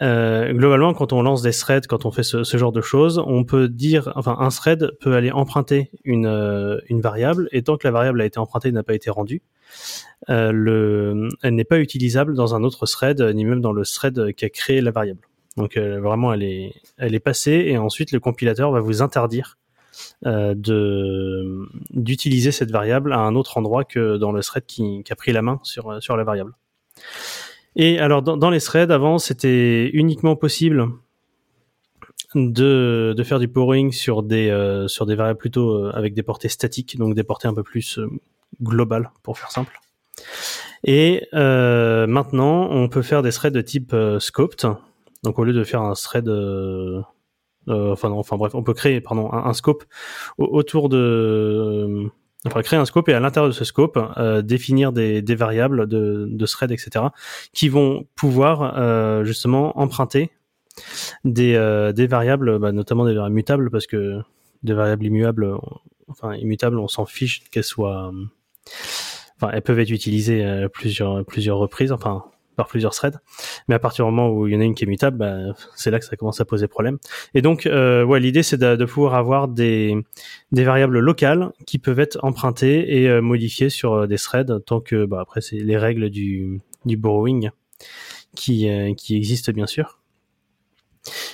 [0.00, 3.68] Globalement, quand on lance des threads, quand on fait ce, genre de choses, on peut
[3.68, 6.28] dire, enfin, un thread peut aller emprunter une,
[6.90, 9.42] variable, et tant que la variable a été empruntée n'a pas été rendue,
[10.28, 14.44] le, elle n'est pas utilisable dans un autre thread, ni même dans le thread qui
[14.44, 15.28] a créé la variable.
[15.58, 19.58] Donc euh, vraiment, elle est, elle est passée et ensuite le compilateur va vous interdire
[20.26, 20.54] euh,
[21.90, 25.32] d'utiliser cette variable à un autre endroit que dans le thread qui, qui a pris
[25.32, 26.52] la main sur sur la variable.
[27.76, 30.88] Et alors dans, dans les threads avant, c'était uniquement possible
[32.34, 36.22] de, de faire du borrowing sur des euh, sur des variables plutôt euh, avec des
[36.22, 37.98] portées statiques, donc des portées un peu plus
[38.62, 39.80] globales pour faire simple.
[40.84, 44.66] Et euh, maintenant, on peut faire des threads de type scoped.
[45.24, 47.00] Donc au lieu de faire un thread, euh,
[47.68, 49.84] euh, enfin non, enfin bref, on peut créer pardon un, scope
[50.38, 52.06] au- autour de,
[52.46, 55.86] enfin créer un scope et à l'intérieur de ce scope euh, définir des, des variables
[55.88, 57.06] de, de thread etc.
[57.52, 60.30] qui vont pouvoir euh, justement emprunter
[61.24, 64.20] des, euh, des variables, bah, notamment des variables mutables parce que
[64.62, 65.52] des variables immuables,
[66.08, 68.24] enfin immutables, on s'en fiche qu'elles soient, euh,
[69.36, 72.24] enfin elles peuvent être utilisées euh, plusieurs plusieurs reprises, enfin
[72.58, 73.18] par plusieurs threads.
[73.68, 75.54] Mais à partir du moment où il y en a une qui est mutable, bah,
[75.76, 76.98] c'est là que ça commence à poser problème.
[77.32, 79.96] Et donc, euh, ouais, l'idée c'est de, pouvoir avoir des,
[80.52, 84.80] des variables locales qui peuvent être empruntées et euh, modifiées sur euh, des threads, tant
[84.80, 87.50] que, bah, après, c'est les règles du, du borrowing
[88.34, 90.00] qui, euh, qui existent bien sûr.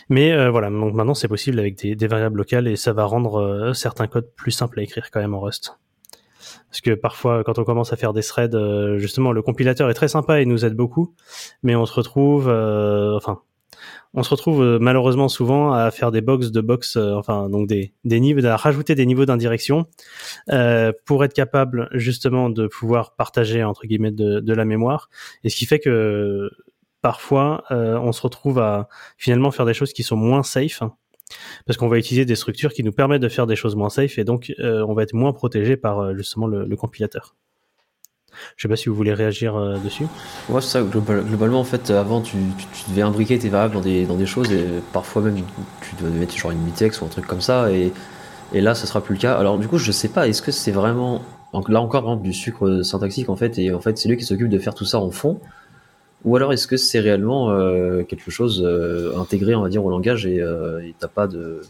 [0.08, 3.04] Mais euh, voilà, donc maintenant c'est possible avec des, des variables locales et ça va
[3.04, 5.78] rendre euh, certains codes plus simples à écrire quand même en Rust.
[6.74, 9.94] Parce que parfois, quand on commence à faire des threads, euh, justement, le compilateur est
[9.94, 11.14] très sympa et nous aide beaucoup,
[11.62, 13.42] mais on se retrouve, euh, enfin,
[14.12, 17.68] on se retrouve euh, malheureusement souvent à faire des box de box, euh, enfin, donc
[17.68, 19.86] des, des niveaux, à rajouter des niveaux d'indirection
[20.50, 25.10] euh, pour être capable justement de pouvoir partager entre guillemets de, de la mémoire.
[25.44, 26.50] Et ce qui fait que
[27.02, 30.82] parfois, on se retrouve à finalement faire des choses qui sont moins safe
[31.66, 34.18] parce qu'on va utiliser des structures qui nous permettent de faire des choses moins safe
[34.18, 37.34] et donc euh, on va être moins protégé par euh, justement le, le compilateur.
[38.56, 40.06] Je sais pas si vous voulez réagir euh, dessus.
[40.48, 40.82] Ouais, c'est ça.
[40.82, 44.26] global- globalement, en fait, avant, tu, tu, devais imbriquer tes variables dans des, dans des
[44.26, 47.70] choses et parfois même tu devais mettre genre une mutex ou un truc comme ça.
[47.70, 47.92] Et,
[48.52, 49.34] et là, ce sera plus le cas.
[49.34, 51.22] Alors, du coup, je sais pas, est-ce que c'est vraiment.
[51.68, 54.58] Là encore, du sucre syntaxique en fait, et en fait, c'est lui qui s'occupe de
[54.58, 55.38] faire tout ça en fond.
[56.24, 59.90] Ou alors, est-ce que c'est réellement euh, quelque chose euh, intégré, on va dire, au
[59.90, 61.60] langage et euh, et t'as pas de.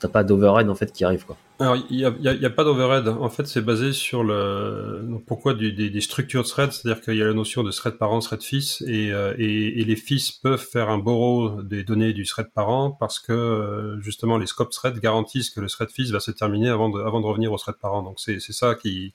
[0.00, 1.36] T'as pas d'override en fait qui arrive quoi?
[1.58, 3.08] Alors, il n'y a, pas d'overhead.
[3.08, 7.22] En fait, c'est basé sur le donc, pourquoi des, structures de thread, c'est-à-dire qu'il y
[7.22, 10.98] a la notion de thread parent, thread fils, et, et, les fils peuvent faire un
[10.98, 15.66] borrow des données du thread parent parce que justement les scope threads garantissent que le
[15.66, 18.04] thread fils va se terminer avant de, avant de revenir au thread parent.
[18.04, 19.14] Donc c'est c'est ça qui,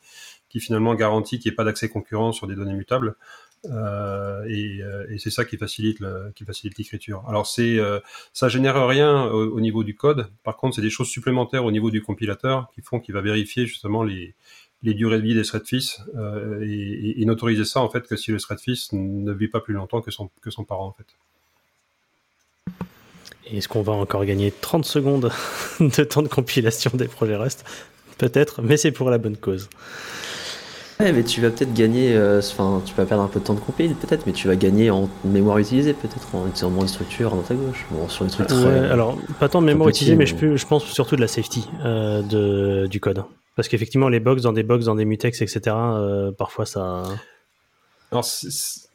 [0.49, 3.15] qui finalement garantit qu'il n'y ait pas d'accès concurrent sur des données mutables.
[3.71, 5.99] Euh, et euh, et c'est ça qui facilite
[6.35, 7.23] qui facilite l'écriture.
[7.29, 7.99] Alors c'est euh,
[8.33, 10.27] ça génère rien au, au niveau du code.
[10.43, 13.65] Par contre, c'est des choses supplémentaires au niveau du compilateur qui font qu'il va vérifier
[13.65, 14.33] justement les,
[14.83, 18.17] les durées de vie des thread fils euh, et, et- n'autoriser ça en fait que
[18.17, 20.91] si le thread fils ne vit pas plus longtemps que son, que son parent en
[20.91, 21.05] fait.
[23.45, 25.31] Est-ce qu'on va encore gagner 30 secondes
[25.79, 27.63] de temps de compilation des projets Rust
[28.17, 29.69] Peut-être, mais c'est pour la bonne cause.
[31.03, 33.53] Ouais, mais tu vas peut-être gagner, euh, enfin, tu vas perdre un peu de temps
[33.55, 36.89] de compile, peut-être, mais tu vas gagner en mémoire utilisée, peut-être, en utilisant moins de
[36.89, 37.85] structure à droite à gauche.
[37.91, 38.65] Bon, sur les trucs très.
[38.65, 41.17] Ouais, alors, pas tant de mémoire petit, utilisée, mais, mais- je, peux- je pense surtout
[41.17, 43.23] de la safety euh, de, du code.
[43.57, 47.03] Parce qu'effectivement, les box dans des box, dans des mutex, etc., euh, parfois ça.
[48.11, 48.87] Alors, c'est-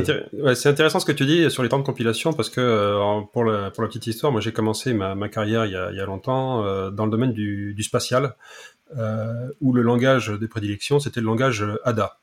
[0.00, 3.20] intér- ouais, intéressant ce que tu dis sur les temps de compilation parce que euh,
[3.32, 5.90] pour, la, pour la petite histoire, moi j'ai commencé ma, ma carrière il y a,
[5.90, 8.34] il y a longtemps euh, dans le domaine du, du spatial
[9.60, 12.18] où le langage de prédilection c'était le langage ADA.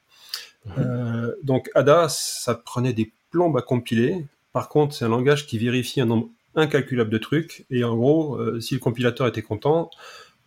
[0.78, 4.26] Euh, donc ADA, ça prenait des plombes à compiler.
[4.54, 8.36] Par contre, c'est un langage qui vérifie un nombre incalculable de trucs et en gros,
[8.36, 9.90] euh, si le compilateur était content,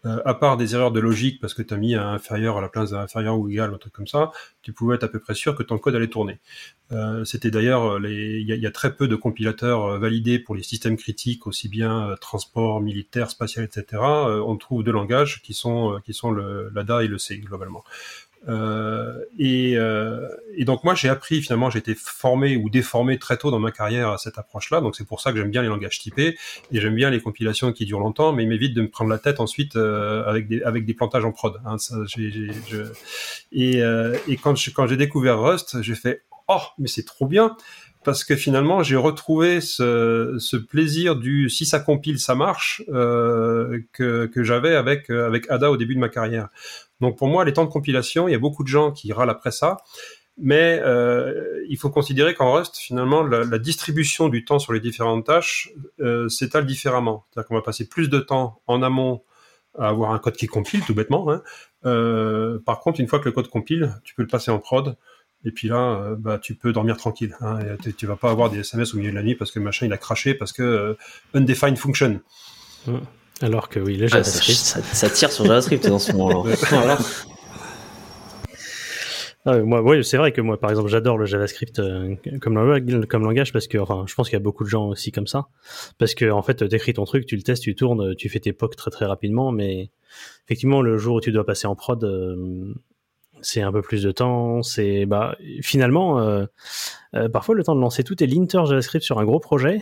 [0.06, 2.60] euh, à part des erreurs de logique parce que tu as mis un inférieur à
[2.60, 4.30] la place d'un inférieur ou égal, un truc comme ça,
[4.62, 6.38] tu pouvais être à peu près sûr que ton code allait tourner.
[6.92, 10.62] Euh, C'était d'ailleurs, les- il y, a- très peu de compilateurs euh, validés pour les
[10.62, 14.28] systèmes critiques, aussi bien euh, transport, militaire, spatial, etc.
[14.30, 17.38] Euh, on trouve deux langages qui sont, euh, qui sont le l'ADA et le C
[17.38, 17.84] globalement.
[18.48, 20.26] Euh, et, euh,
[20.56, 23.70] et donc moi j'ai appris finalement, j'ai été formé ou déformé très tôt dans ma
[23.72, 24.80] carrière à cette approche-là.
[24.80, 26.38] Donc c'est pour ça que j'aime bien les langages typés
[26.72, 29.18] et j'aime bien les compilations qui durent longtemps, mais il m'évite de me prendre la
[29.18, 31.60] tête ensuite euh, avec des avec des plantages en prod.
[31.66, 32.82] Hein, ça, j'ai- j'ai- je...
[33.52, 37.26] Et, euh, et quand je- quand j'ai découvert Rust, j'ai fait oh mais c'est trop
[37.26, 37.56] bien
[38.04, 43.80] parce que finalement j'ai retrouvé ce, ce plaisir du si ça compile ça marche euh,
[43.92, 46.48] que, que j'avais avec avec Ada au début de ma carrière.
[47.00, 49.30] Donc pour moi les temps de compilation, il y a beaucoup de gens qui râlent
[49.30, 49.78] après ça.
[50.40, 54.78] Mais euh, il faut considérer qu'en Rust, finalement, la, la distribution du temps sur les
[54.78, 55.70] différentes tâches
[56.00, 57.24] euh, s'étale différemment.
[57.30, 59.22] C'est-à-dire qu'on va passer plus de temps en amont
[59.76, 61.30] à avoir un code qui compile, tout bêtement.
[61.30, 61.42] Hein.
[61.86, 64.96] Euh, par contre, une fois que le code compile, tu peux le passer en prod.
[65.44, 67.36] Et puis là, euh, bah, tu peux dormir tranquille.
[67.40, 69.58] Hein, et tu- vas pas avoir des SMS au milieu de la nuit parce que
[69.58, 70.94] le machin il a craché parce que euh,
[71.34, 72.20] undefined function.
[73.40, 74.58] Alors que oui, le Ah, ça, JavaScript.
[74.58, 76.54] ça- ça tire sur JavaScript dans ce moment-là.
[76.70, 76.98] Voilà.
[79.46, 83.06] Ah moi, ouais, c'est vrai que moi, par exemple, j'adore le JavaScript euh, comme, lang-
[83.06, 85.26] comme langage parce que, enfin, je pense qu'il y a beaucoup de gens aussi comme
[85.26, 85.46] ça.
[85.96, 88.52] Parce que, en fait, t'écris ton truc, tu le testes, tu tournes, tu fais tes
[88.52, 89.90] POC très très rapidement, mais
[90.46, 92.74] effectivement, le jour où tu dois passer en prod, euh,
[93.40, 94.62] c'est un peu plus de temps.
[94.62, 96.44] C'est, bah, finalement, euh,
[97.14, 99.80] euh, parfois le temps de lancer tous tes linters JavaScript sur un gros projet.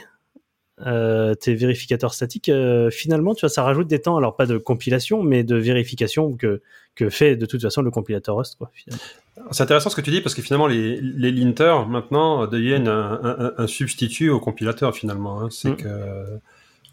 [0.85, 4.59] Euh, tes vérificateurs statiques, euh, finalement, tu vois, ça rajoute des temps, alors pas de
[4.59, 6.61] compilation, mais de vérification que,
[6.95, 8.59] que fait de toute façon le compilateur Rust.
[9.53, 13.20] C'est intéressant ce que tu dis parce que finalement les, les linters maintenant deviennent un,
[13.22, 15.41] un- un substitut au compilateur finalement.
[15.43, 15.49] hein.
[15.51, 15.77] C'est Mm.
[15.77, 15.89] que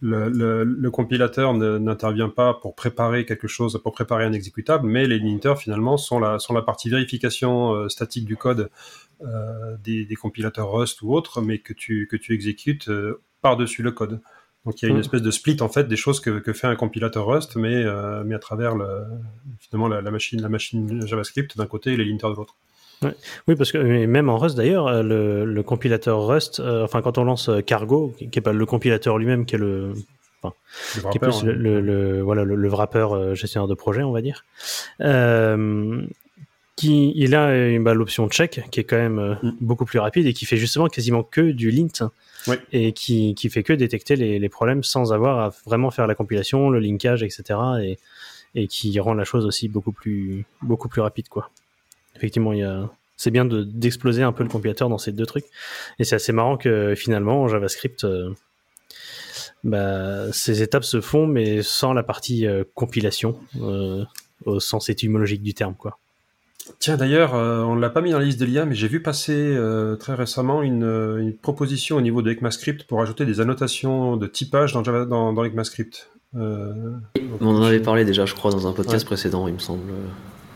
[0.01, 5.07] le, le- le compilateur n'intervient pas pour préparer quelque chose, pour préparer un exécutable, mais
[5.07, 8.69] les linters finalement sont la, sont la partie vérification euh, statique du code
[9.85, 12.89] des, des compilateurs Rust ou autres, mais que tu, que tu exécutes
[13.43, 14.19] par-dessus le code.
[14.65, 15.01] Donc il y a une Mm.
[15.01, 18.23] espèce de split en fait des choses que, que fait un compilateur Rust, mais, euh,
[18.25, 18.87] mais à travers le,
[19.59, 22.55] finalement la, la machine, la machine JavaScript d'un côté et les linters de l'autre.
[23.49, 27.17] Oui, parce que même en Rust d'ailleurs, euh, le, le compilateur Rust, euh, enfin quand
[27.17, 29.93] on lance Cargo, qui qui est pas le compilateur lui-même, qui est le,
[30.95, 31.53] Le qui est plus hein.
[31.53, 34.45] le, voilà le, le wrapper euh, gestionnaire de projet, on va dire,
[35.01, 36.01] euh,
[36.77, 39.51] qui il a bah, l'option check, qui est quand même euh, Mm.
[39.59, 42.11] beaucoup plus rapide et qui fait justement quasiment que du lint.
[42.71, 46.15] Et qui, qui fait que détecter les, les problèmes sans avoir à vraiment faire la
[46.15, 47.59] compilation, le linkage, etc.
[47.81, 47.97] Et,
[48.55, 51.49] et qui rend la chose aussi beaucoup plus, beaucoup plus rapide, quoi.
[52.15, 55.25] Effectivement, il y a, c'est bien de, d'exploser un peu le compilateur dans ces deux
[55.25, 55.45] trucs.
[55.99, 58.33] Et c'est assez marrant que finalement, en JavaScript, euh,
[59.63, 64.03] bah, ces étapes se font, mais sans la partie euh, compilation, euh,
[64.45, 65.97] au sens étymologique du terme, quoi.
[66.79, 68.87] Tiens, d'ailleurs, euh, on ne l'a pas mis dans la liste des liens, mais j'ai
[68.87, 73.25] vu passer euh, très récemment une, euh, une proposition au niveau de ECMAScript pour ajouter
[73.25, 76.09] des annotations de typage dans, Java, dans, dans ECMAScript.
[76.35, 76.71] Euh,
[77.15, 79.07] donc, On en avait parlé déjà, je crois, dans un podcast Ouais.
[79.07, 79.81] précédent, il me semble.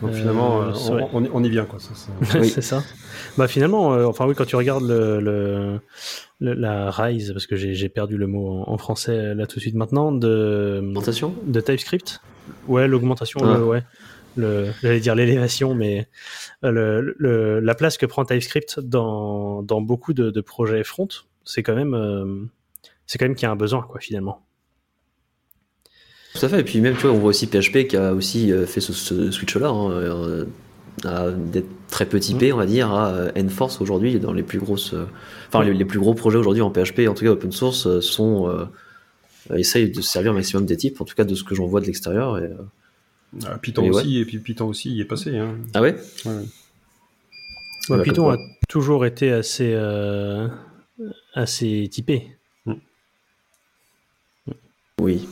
[0.00, 1.66] donc finalement, Euh, euh, on, on y- on y vient.
[1.66, 1.78] Quoi.
[1.78, 2.48] C'est- Oui.
[2.62, 2.82] ça.
[3.36, 5.78] Bah finalement, euh, enfin oui, quand tu regardes le, le,
[6.40, 9.60] le- la rise, parce que j'ai perdu le mot en, en français là tout de
[9.60, 11.34] suite maintenant, de, Augmentation?
[11.46, 12.20] de TypeScript.
[12.66, 13.58] Ouais, l'augmentation, Ah.
[13.60, 13.82] ouais.
[14.82, 16.08] J'allais dire l'élévation, mais
[16.64, 21.08] euh, la place que prend TypeScript dans, dans beaucoup de, projets front,
[21.44, 22.24] c'est quand même, euh,
[23.20, 24.42] même qu'il y a un besoin, quoi, finalement.
[26.34, 26.60] Tout à fait.
[26.60, 29.30] Et puis même, tu on voit aussi PHP qui a aussi euh, fait ce, ce
[29.30, 30.46] switch-là, hein,
[31.36, 34.94] d'être très peu typé, on va dire, à Enforce aujourd'hui, dans les plus grosses,
[35.48, 38.68] enfin les, plus gros projets aujourd'hui en PHP, en tout cas open source, sont
[39.56, 41.66] essayent de se servir au maximum des types, en tout cas de ce que j'en
[41.66, 42.38] vois de l'extérieur.
[43.44, 43.96] Ah, Python Et ouais.
[43.96, 45.36] aussi, et puis Python aussi y est passé.
[45.36, 45.56] Hein.
[45.74, 46.32] Ah ouais Ouais.
[47.90, 48.36] Ouais, Bah, Python a
[48.68, 50.48] toujours été assez, euh,
[51.34, 52.36] assez typé.
[55.00, 55.28] Oui.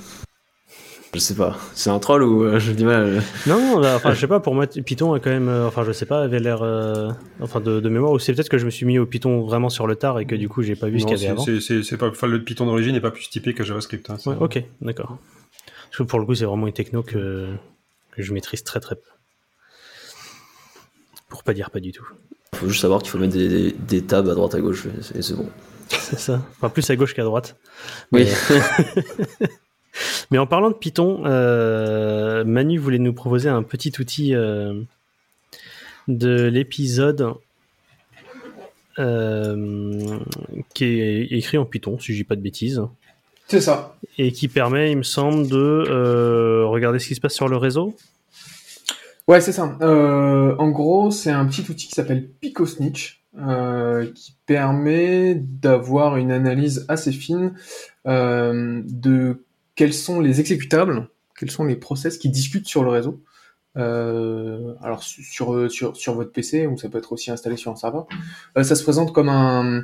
[1.15, 1.57] Je sais pas.
[1.75, 4.21] C'est un troll ou euh, j'ai du mal à le- Non, non, bah, enfin, je
[4.21, 6.63] sais pas, pour moi, Python a quand même, euh, enfin, je sais pas, avait l'air,
[6.63, 9.41] euh, enfin, de, de mémoire, ou c'est peut-être que je me suis mis au Python
[9.47, 11.31] vraiment sur le tard et que du coup, j'ai pas vu ce qu'il y avait
[11.31, 11.43] avant.
[11.43, 14.11] c'est- c'est c'est pas, enfin, le Python d'origine n'est pas plus typé que JavaScript.
[14.11, 15.17] hein, Ouais, ok, d'accord.
[15.87, 17.55] Parce que pour le coup, c'est vraiment une techno que,
[18.17, 19.09] que je maîtrise très très peu.
[21.29, 22.07] Pour pas dire pas du tout.
[22.55, 25.03] Faut juste savoir qu'il faut mettre des, des, des tabs à droite à gauche et
[25.03, 25.49] c'est- c'est bon.
[25.89, 26.43] C'est ça.
[26.57, 27.57] Enfin, plus à gauche qu'à droite.
[28.13, 28.27] Oui.
[30.31, 34.83] Mais en parlant de Python, euh, Manu voulait nous proposer un petit outil euh,
[36.09, 37.35] de l'épisode
[38.99, 40.19] euh,
[40.75, 42.83] qui est écrit en Python, si je dis pas de bêtises,
[43.49, 43.97] C'est ça.
[44.19, 47.57] et qui permet, il me semble, de euh, regarder ce qui se passe sur le
[47.57, 47.95] réseau.
[49.29, 49.77] Ouais, c'est ça.
[49.83, 56.31] Euh, en gros, c'est un petit outil qui s'appelle PicoSnitch, euh, qui permet d'avoir une
[56.33, 57.55] analyse assez fine
[58.05, 59.45] de
[59.75, 63.21] quels sont les exécutables, quels sont les process qui discutent sur le réseau.
[63.77, 67.71] Euh, alors su- sur, sur, sur votre PC, ou ça peut être aussi installé sur
[67.71, 68.07] un serveur.
[68.57, 69.83] Euh, ça se présente comme un,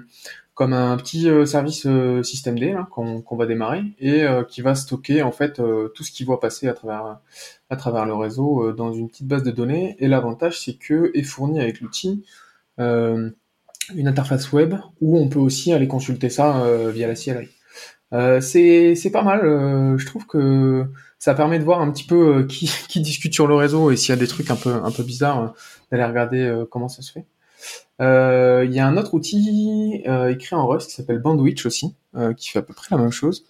[0.54, 4.74] comme un petit euh, service euh, système D qu'on va démarrer et euh, qui va
[4.74, 5.60] stocker en fait
[5.94, 9.96] tout ce qu'il voit passer à travers le réseau dans une petite base de données.
[9.98, 12.24] Et l'avantage, c'est que est fourni avec l'outil
[12.78, 17.48] une interface web où on peut aussi aller consulter ça via la CLI.
[18.40, 19.40] C'est pas mal.
[19.98, 20.86] je trouve que
[21.18, 24.10] ça permet de voir un petit peu qui, qui discute sur le réseau et s'il
[24.10, 25.54] y a des trucs un peu un peu bizarres,
[25.90, 27.24] d'aller regarder comment ça se fait.
[28.02, 31.94] Euh, Il y a un autre outil euh, écrit en Rust qui s'appelle Bandwidth aussi,
[32.16, 33.44] euh, qui fait à peu près la même chose,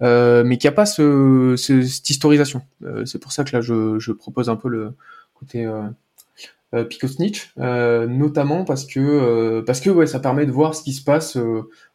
[0.00, 2.62] mais qui a pas ce, ce- cette historisation.
[3.06, 4.94] C'est pour ça que là je, propose un peu le
[5.34, 5.66] côté
[6.88, 11.38] Picosnitch, notamment parce que parce que ouais ça permet de voir ce qui se passe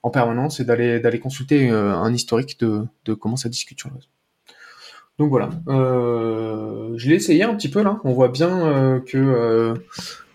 [0.03, 3.95] en permanence et d'aller d'aller consulter un historique de, comment ça discute sur le.
[5.17, 7.99] Donc voilà, je l'ai essayé un petit peu là.
[8.05, 9.73] On voit bien que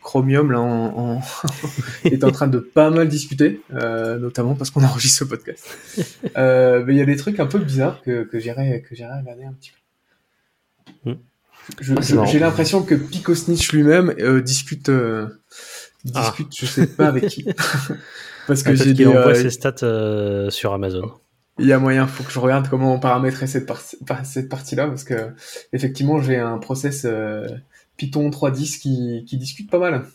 [0.04, 1.20] Chromium là en-
[2.04, 5.66] est en train de pas mal discuter, euh, notamment parce qu'on enregistre ce podcast.
[6.36, 9.44] Euh, mais il y a des trucs un peu bizarres que, que j'irai que regarder
[9.44, 9.72] un petit
[11.04, 11.10] peu.
[11.10, 11.16] Hmm.
[12.16, 12.24] Ah.
[12.26, 15.28] J'ai l'impression que Picosnitch lui-même euh, discute euh,
[16.14, 16.20] Ah.
[16.36, 17.44] discute, je sais pas avec qui.
[18.46, 21.12] parce que Peut-être j'ai des, envoie ses stats sur Amazon.
[21.58, 23.80] il y a moyen, faut que je regarde comment paramétrer cette, par-
[24.24, 25.30] cette partie-là, parce que
[25.72, 27.06] effectivement, j'ai un process
[27.96, 30.06] Python 3.10 qui, qui discute pas mal.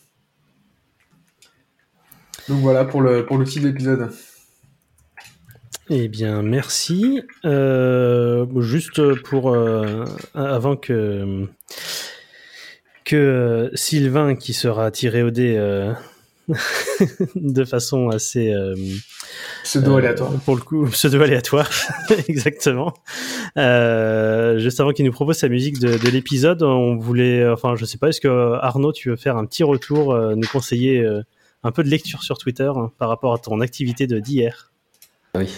[2.48, 4.12] Donc voilà pour le pour l'outil de l'épisode.
[5.92, 7.22] Eh bien, merci.
[7.46, 10.06] Euh, juste pour euh,
[10.36, 11.48] avant que
[13.06, 15.94] que Sylvain, qui sera tiré au dé euh,
[17.36, 18.54] de façon assez
[19.30, 20.32] euh, Pseudo euh, aléatoire.
[20.46, 21.70] pour le coup, pseudo aléatoire,
[22.28, 22.94] exactement.
[23.58, 27.86] Euh, juste avant qu'il nous propose sa musique de, de l'épisode, on voulait, enfin, je
[27.86, 31.22] sais pas, est-ce que Arnaud, tu veux faire un petit retour, euh, nous conseiller euh,
[31.64, 34.72] un peu de lecture sur Twitter hein, par rapport à ton activité de d'hier?
[35.36, 35.50] Oui.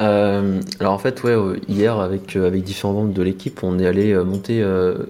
[0.00, 3.78] Euh, alors en fait, ouais, euh, hier avec, euh, avec différents membres de l'équipe, on
[3.78, 5.04] est allé euh, monter euh,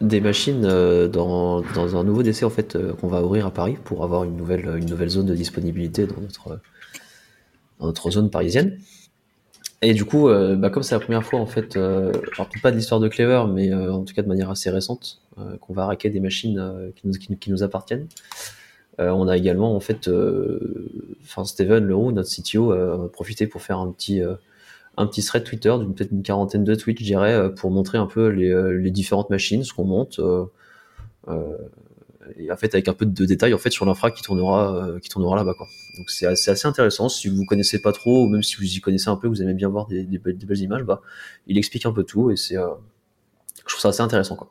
[0.00, 3.50] des machines euh, dans, dans un nouveau DC en fait euh, qu'on va ouvrir à
[3.50, 6.56] Paris pour avoir une nouvelle, une nouvelle zone de disponibilité dans notre, euh,
[7.80, 8.78] notre zone parisienne.
[9.80, 12.12] Et du coup, euh, bah, comme c'est la première fois en fait, euh,
[12.62, 15.20] pas de l'histoire de Clever, mais euh, en tout cas de manière assez récente,
[15.60, 18.08] qu'on va raquer des machines qui, nous, qui, nous- appartiennent.
[18.98, 20.10] On a également en fait,
[21.22, 24.20] enfin Steven Leroux, notre CTO, a profité pour faire un petit
[24.96, 28.06] un petit thread Twitter d'une peut-être une quarantaine de tweets, je dirais, pour montrer un
[28.06, 30.20] peu les, les différentes machines, ce qu'on monte,
[32.36, 34.98] et en fait avec un peu de détails en fait sur l'infra qui tournera euh,
[34.98, 35.66] qui tournera là-bas quoi.
[35.96, 37.08] Donc c'est assez, assez intéressant.
[37.08, 39.54] Si vous connaissez pas trop, ou même si vous y connaissez un peu, vous aimez
[39.54, 41.00] bien voir des, des belles, des belles images, bah
[41.46, 42.66] il explique un peu tout et c'est euh,
[43.66, 44.50] je trouve ça assez intéressant quoi.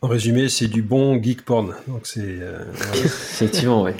[0.00, 1.74] En résumé, c'est du bon geek porn.
[1.88, 2.58] Donc c'est euh.
[2.94, 3.96] Effectivement, ouais.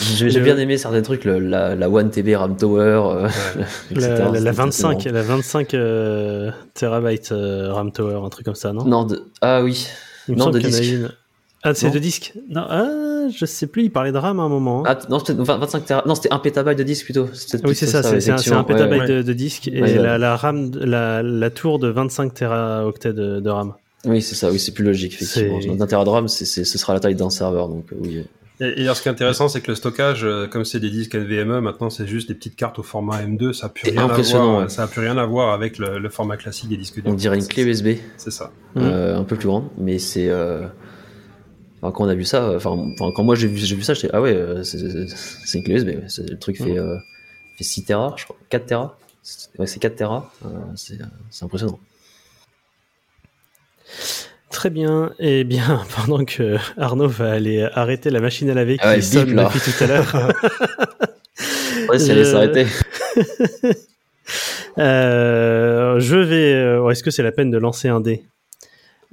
[0.00, 3.28] J'ai bien aimé certains trucs, le- la, la 1 TB RAM Tower, euh,
[3.90, 4.08] etc.
[4.08, 8.44] la, la- la C'était 25, assez la 25 euh, terabytes euh, RAM Tower, un truc
[8.44, 8.84] comme ça, non?
[8.84, 9.22] Non, de...
[9.40, 9.86] ah oui.
[10.28, 10.82] Il non, de disque.
[10.84, 11.10] une.
[11.68, 11.92] Ah, c'est Non.
[11.94, 14.80] de disque Non, ah, je sais plus, il parlait de RAM à un moment.
[14.80, 14.84] hein.
[14.86, 16.02] Ah, non, c'était 20 25 téra...
[16.06, 17.26] Non, c'était 1 pétabyte de disque plutôt.
[17.64, 20.02] Oui, c'est ça, c'est un, un pétabyte Ouais, de, de disque et Ouais, ouais.
[20.02, 23.74] la, la RAM, la, la tour de 25 teraoctets de, de RAM.
[24.04, 25.74] Oui, c'est ça, oui, c'est plus logique, effectivement.
[25.74, 28.24] D'un téra de RAM, c'est- c'est- ce sera la taille d'un serveur, donc euh, oui.
[28.60, 30.88] Et, et alors, ce qui est intéressant, c'est que le stockage, euh, comme c'est des
[30.88, 33.52] disques NVMe, maintenant c'est juste des petites cartes au format M2.
[33.52, 34.58] Ça a plus rien à voir.
[34.62, 34.68] ouais.
[34.70, 37.36] Ça a plus rien à voir avec le, le format classique des disques On dirait
[37.36, 38.52] une clé USB, C'est ça.
[38.78, 40.28] Euh, un peu plus grande, mais c'est.
[40.30, 40.66] euh,
[41.82, 44.20] Enfin, quand on a vu ça, enfin, enfin, quand moi j'ai vu, ça, j'étais ah
[44.22, 44.78] ouais, euh, c'est-
[45.58, 45.88] une clé USB.
[46.28, 46.96] Le truc fait, euh,
[47.58, 48.98] fait 6 Tera, je crois, 4 Tera.
[49.22, 50.98] c'est ouais, c'est 4 Tera, euh, c'est
[51.44, 51.78] impressionnant.
[54.50, 55.12] Très bien.
[55.18, 58.96] Et bien, pendant que Arnaud va aller arrêter la machine à laver qui Ah ouais,
[58.96, 60.32] bip, sonne depuis tout à l'heure.
[61.90, 62.66] Ouais, si elle Je- s'arrêter.
[64.78, 66.52] Euh, je vais.
[66.54, 68.24] euh, Est-ce que c'est la peine de lancer un dé?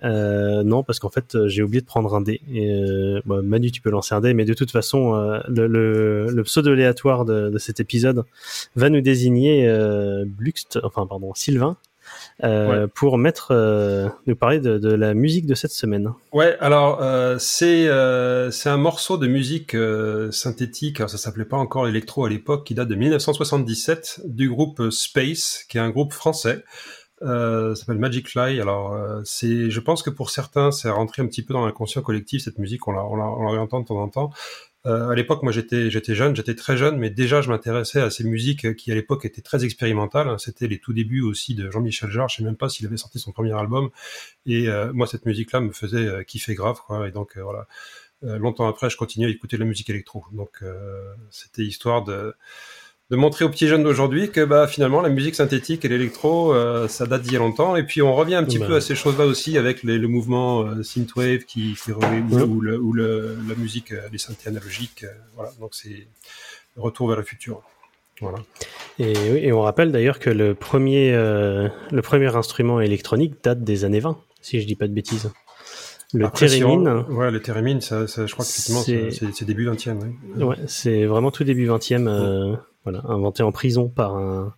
[0.04, 2.42] Euh, Non, parce qu'en fait, euh, j'ai oublié de prendre un dé.
[2.54, 5.68] Et, euh, bah, Manu, tu peux lancer un dé, mais de toute façon, euh, le,
[5.68, 8.24] le, le pseudo aléatoire de, de cet épisode
[8.76, 11.78] va nous désigner euh, Bluxt, enfin pardon, Sylvain,
[12.44, 16.12] euh, pour mettre, euh, nous parler de, de la musique de cette semaine.
[16.34, 21.46] Ouais, alors euh, c'est euh, c'est un morceau de musique euh, synthétique, alors ça s'appelait
[21.46, 25.90] pas encore électro à l'époque, qui date de 1977 du groupe Space, qui est un
[25.92, 26.64] groupe français.
[27.24, 28.60] Euh, s'appelle Magic Fly.
[28.60, 32.02] Alors euh, c'est, je pense que pour certains, c'est rentré un petit peu dans l'inconscient
[32.02, 32.88] collectif cette musique.
[32.88, 34.32] On la, on la, on la réentend de temps en temps.
[34.86, 38.10] Euh, à l'époque, moi, j'étais, j'étais jeune, j'étais très jeune, mais déjà, je m'intéressais à
[38.10, 40.38] ces musiques qui, à l'époque, étaient très expérimentales.
[40.40, 42.28] C'était les tout débuts aussi de Jean-Michel Jarre.
[42.28, 43.90] Je sais même pas s'il avait sorti son premier album.
[44.46, 47.08] Et euh, moi, cette musique-là me faisait euh, kiffer grave, quoi.
[47.08, 47.68] Et donc, euh, voilà.
[48.26, 50.24] Longtemps après, je continuais à écouter de la musique électro.
[50.32, 50.64] Donc,
[51.30, 52.34] c'était histoire de
[53.14, 56.88] de montrer aux petits jeunes d'aujourd'hui que bah finalement la musique synthétique et l'électro euh,
[56.88, 58.66] ça date d'il y a longtemps et puis on revient un petit Bah.
[58.66, 62.36] peu à ces choses-là aussi avec les, le mouvement euh, synthwave qui, qui re- ou,
[62.36, 62.42] Ouais.
[62.42, 66.08] ou le, ou le- la musique euh, les synthés analogiques euh, voilà donc c'est
[66.76, 67.62] retour vers le futur
[68.20, 68.40] voilà
[68.98, 74.18] Et, on rappelle d'ailleurs que le premier, le premier instrument électronique date des années 20,
[74.42, 75.32] si je dis pas de bêtises.
[76.16, 79.66] Le Après, si thérémine, on- ouais le thérémine ça, ça- je crois qu'effectivement C'est- début
[79.68, 79.98] 20e
[80.38, 80.44] ouais.
[80.44, 84.54] ouais, c'est vraiment tout début 20e, euh, voilà, inventé en prison par un,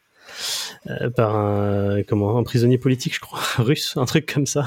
[0.88, 4.66] euh, par un, comment, un prisonnier politique, je crois, russe, un truc comme ça.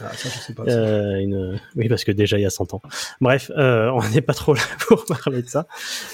[0.00, 1.60] Ah, ça je sais pas Euh, une...
[1.74, 2.82] Oui, parce que déjà il y a 100 ans.
[3.20, 5.66] Bref, euh, on n'est pas trop là pour parler de ça.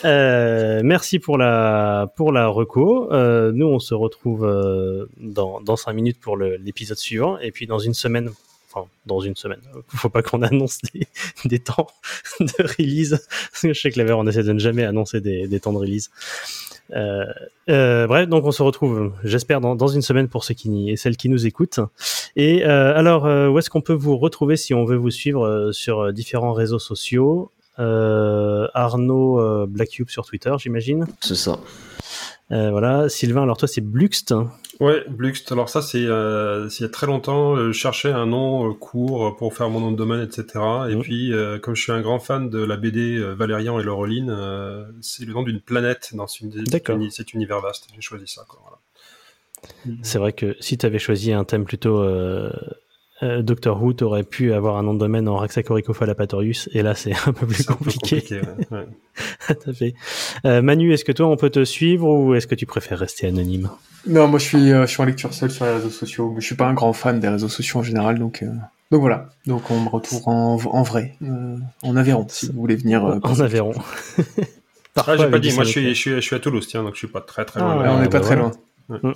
[0.04, 3.08] Euh, merci pour la pour la reco.
[3.10, 4.48] Nous, on se retrouve
[5.18, 8.30] dans dans cinq minutes pour l'épisode suivant, et puis dans une semaine.
[8.72, 9.60] Enfin, dans une semaine.
[9.88, 11.06] Faut pas qu'on annonce des,
[11.44, 11.88] des temps
[12.40, 13.24] de release.
[13.62, 16.10] Je sais que la on essaie de ne jamais annoncer des, des temps de release.
[16.92, 17.24] Euh,
[17.68, 21.16] euh, bref, donc on se retrouve, j'espère, dans, une semaine pour ceux qui et celles
[21.16, 21.80] qui nous écoutent.
[22.36, 25.46] Et euh, alors, euh, où est-ce qu'on peut vous retrouver si on veut vous suivre
[25.46, 27.50] euh, sur différents réseaux sociaux?
[27.76, 31.06] Arnaud Blackcube sur Twitter, j'imagine.
[31.20, 31.58] C'est ça.
[32.54, 33.42] Euh, voilà, Sylvain.
[33.42, 34.32] Alors toi, c'est Bluxt.
[34.80, 35.50] Ouais, Bluxt.
[35.52, 37.56] Alors ça, c'est euh, il y a très longtemps.
[37.56, 40.64] euh, Je cherchais un nom euh, court pour faire mon nom de domaine, etc.
[40.90, 44.34] Et puis, euh, comme je suis un grand fan de la BD Valérian et Laureline,
[45.00, 46.64] c'est le nom d'une planète dans une,
[47.10, 47.88] cet univers vaste.
[47.94, 48.44] J'ai choisi ça.
[48.62, 48.78] Voilà.
[50.02, 52.04] C'est vrai que si tu avais choisi un thème plutôt
[53.24, 56.68] euh, Doctor Who, tu aurais pu avoir un nom de domaine en Raxacoricophalapatorius.
[56.72, 58.20] Et là, c'est un peu plus compliqué.
[58.20, 58.86] compliqué, ouais, ouais.
[59.64, 59.94] Tout à fait.
[60.44, 63.26] Euh, Manu, est-ce que toi, on peut te suivre ou est-ce que tu préfères rester
[63.26, 63.70] anonyme?
[64.06, 66.30] Non, moi je suis, euh, je suis en lecture seule sur les réseaux sociaux.
[66.34, 68.48] mais Je suis pas un grand fan des réseaux sociaux en général, donc euh,
[68.90, 69.30] donc voilà.
[69.46, 73.02] Donc on me retrouve en, en vrai, euh, en Aveyron, si vous voulez venir.
[73.06, 73.72] euh, En Aveyron.
[74.96, 75.52] Ah, j'ai pas dit.
[75.54, 77.44] Moi, je suis, je suis, je suis à Toulouse, tiens, donc je suis pas très
[77.44, 77.82] très Ah, loin.
[77.82, 78.52] ouais, on bah n'est pas très voilà.
[79.02, 79.12] loin.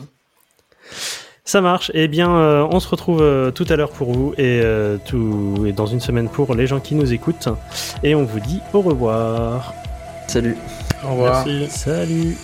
[1.49, 1.90] Ça marche.
[1.94, 5.64] Eh bien, euh, on se retrouve euh, tout à l'heure pour vous et, euh, tout,
[5.66, 7.49] et dans une semaine pour les gens qui nous écoutent.
[8.03, 9.72] Et on vous dit au revoir.
[10.26, 10.59] Salut.
[11.03, 11.46] Au revoir.
[11.46, 11.70] Merci.
[11.70, 12.36] Salut.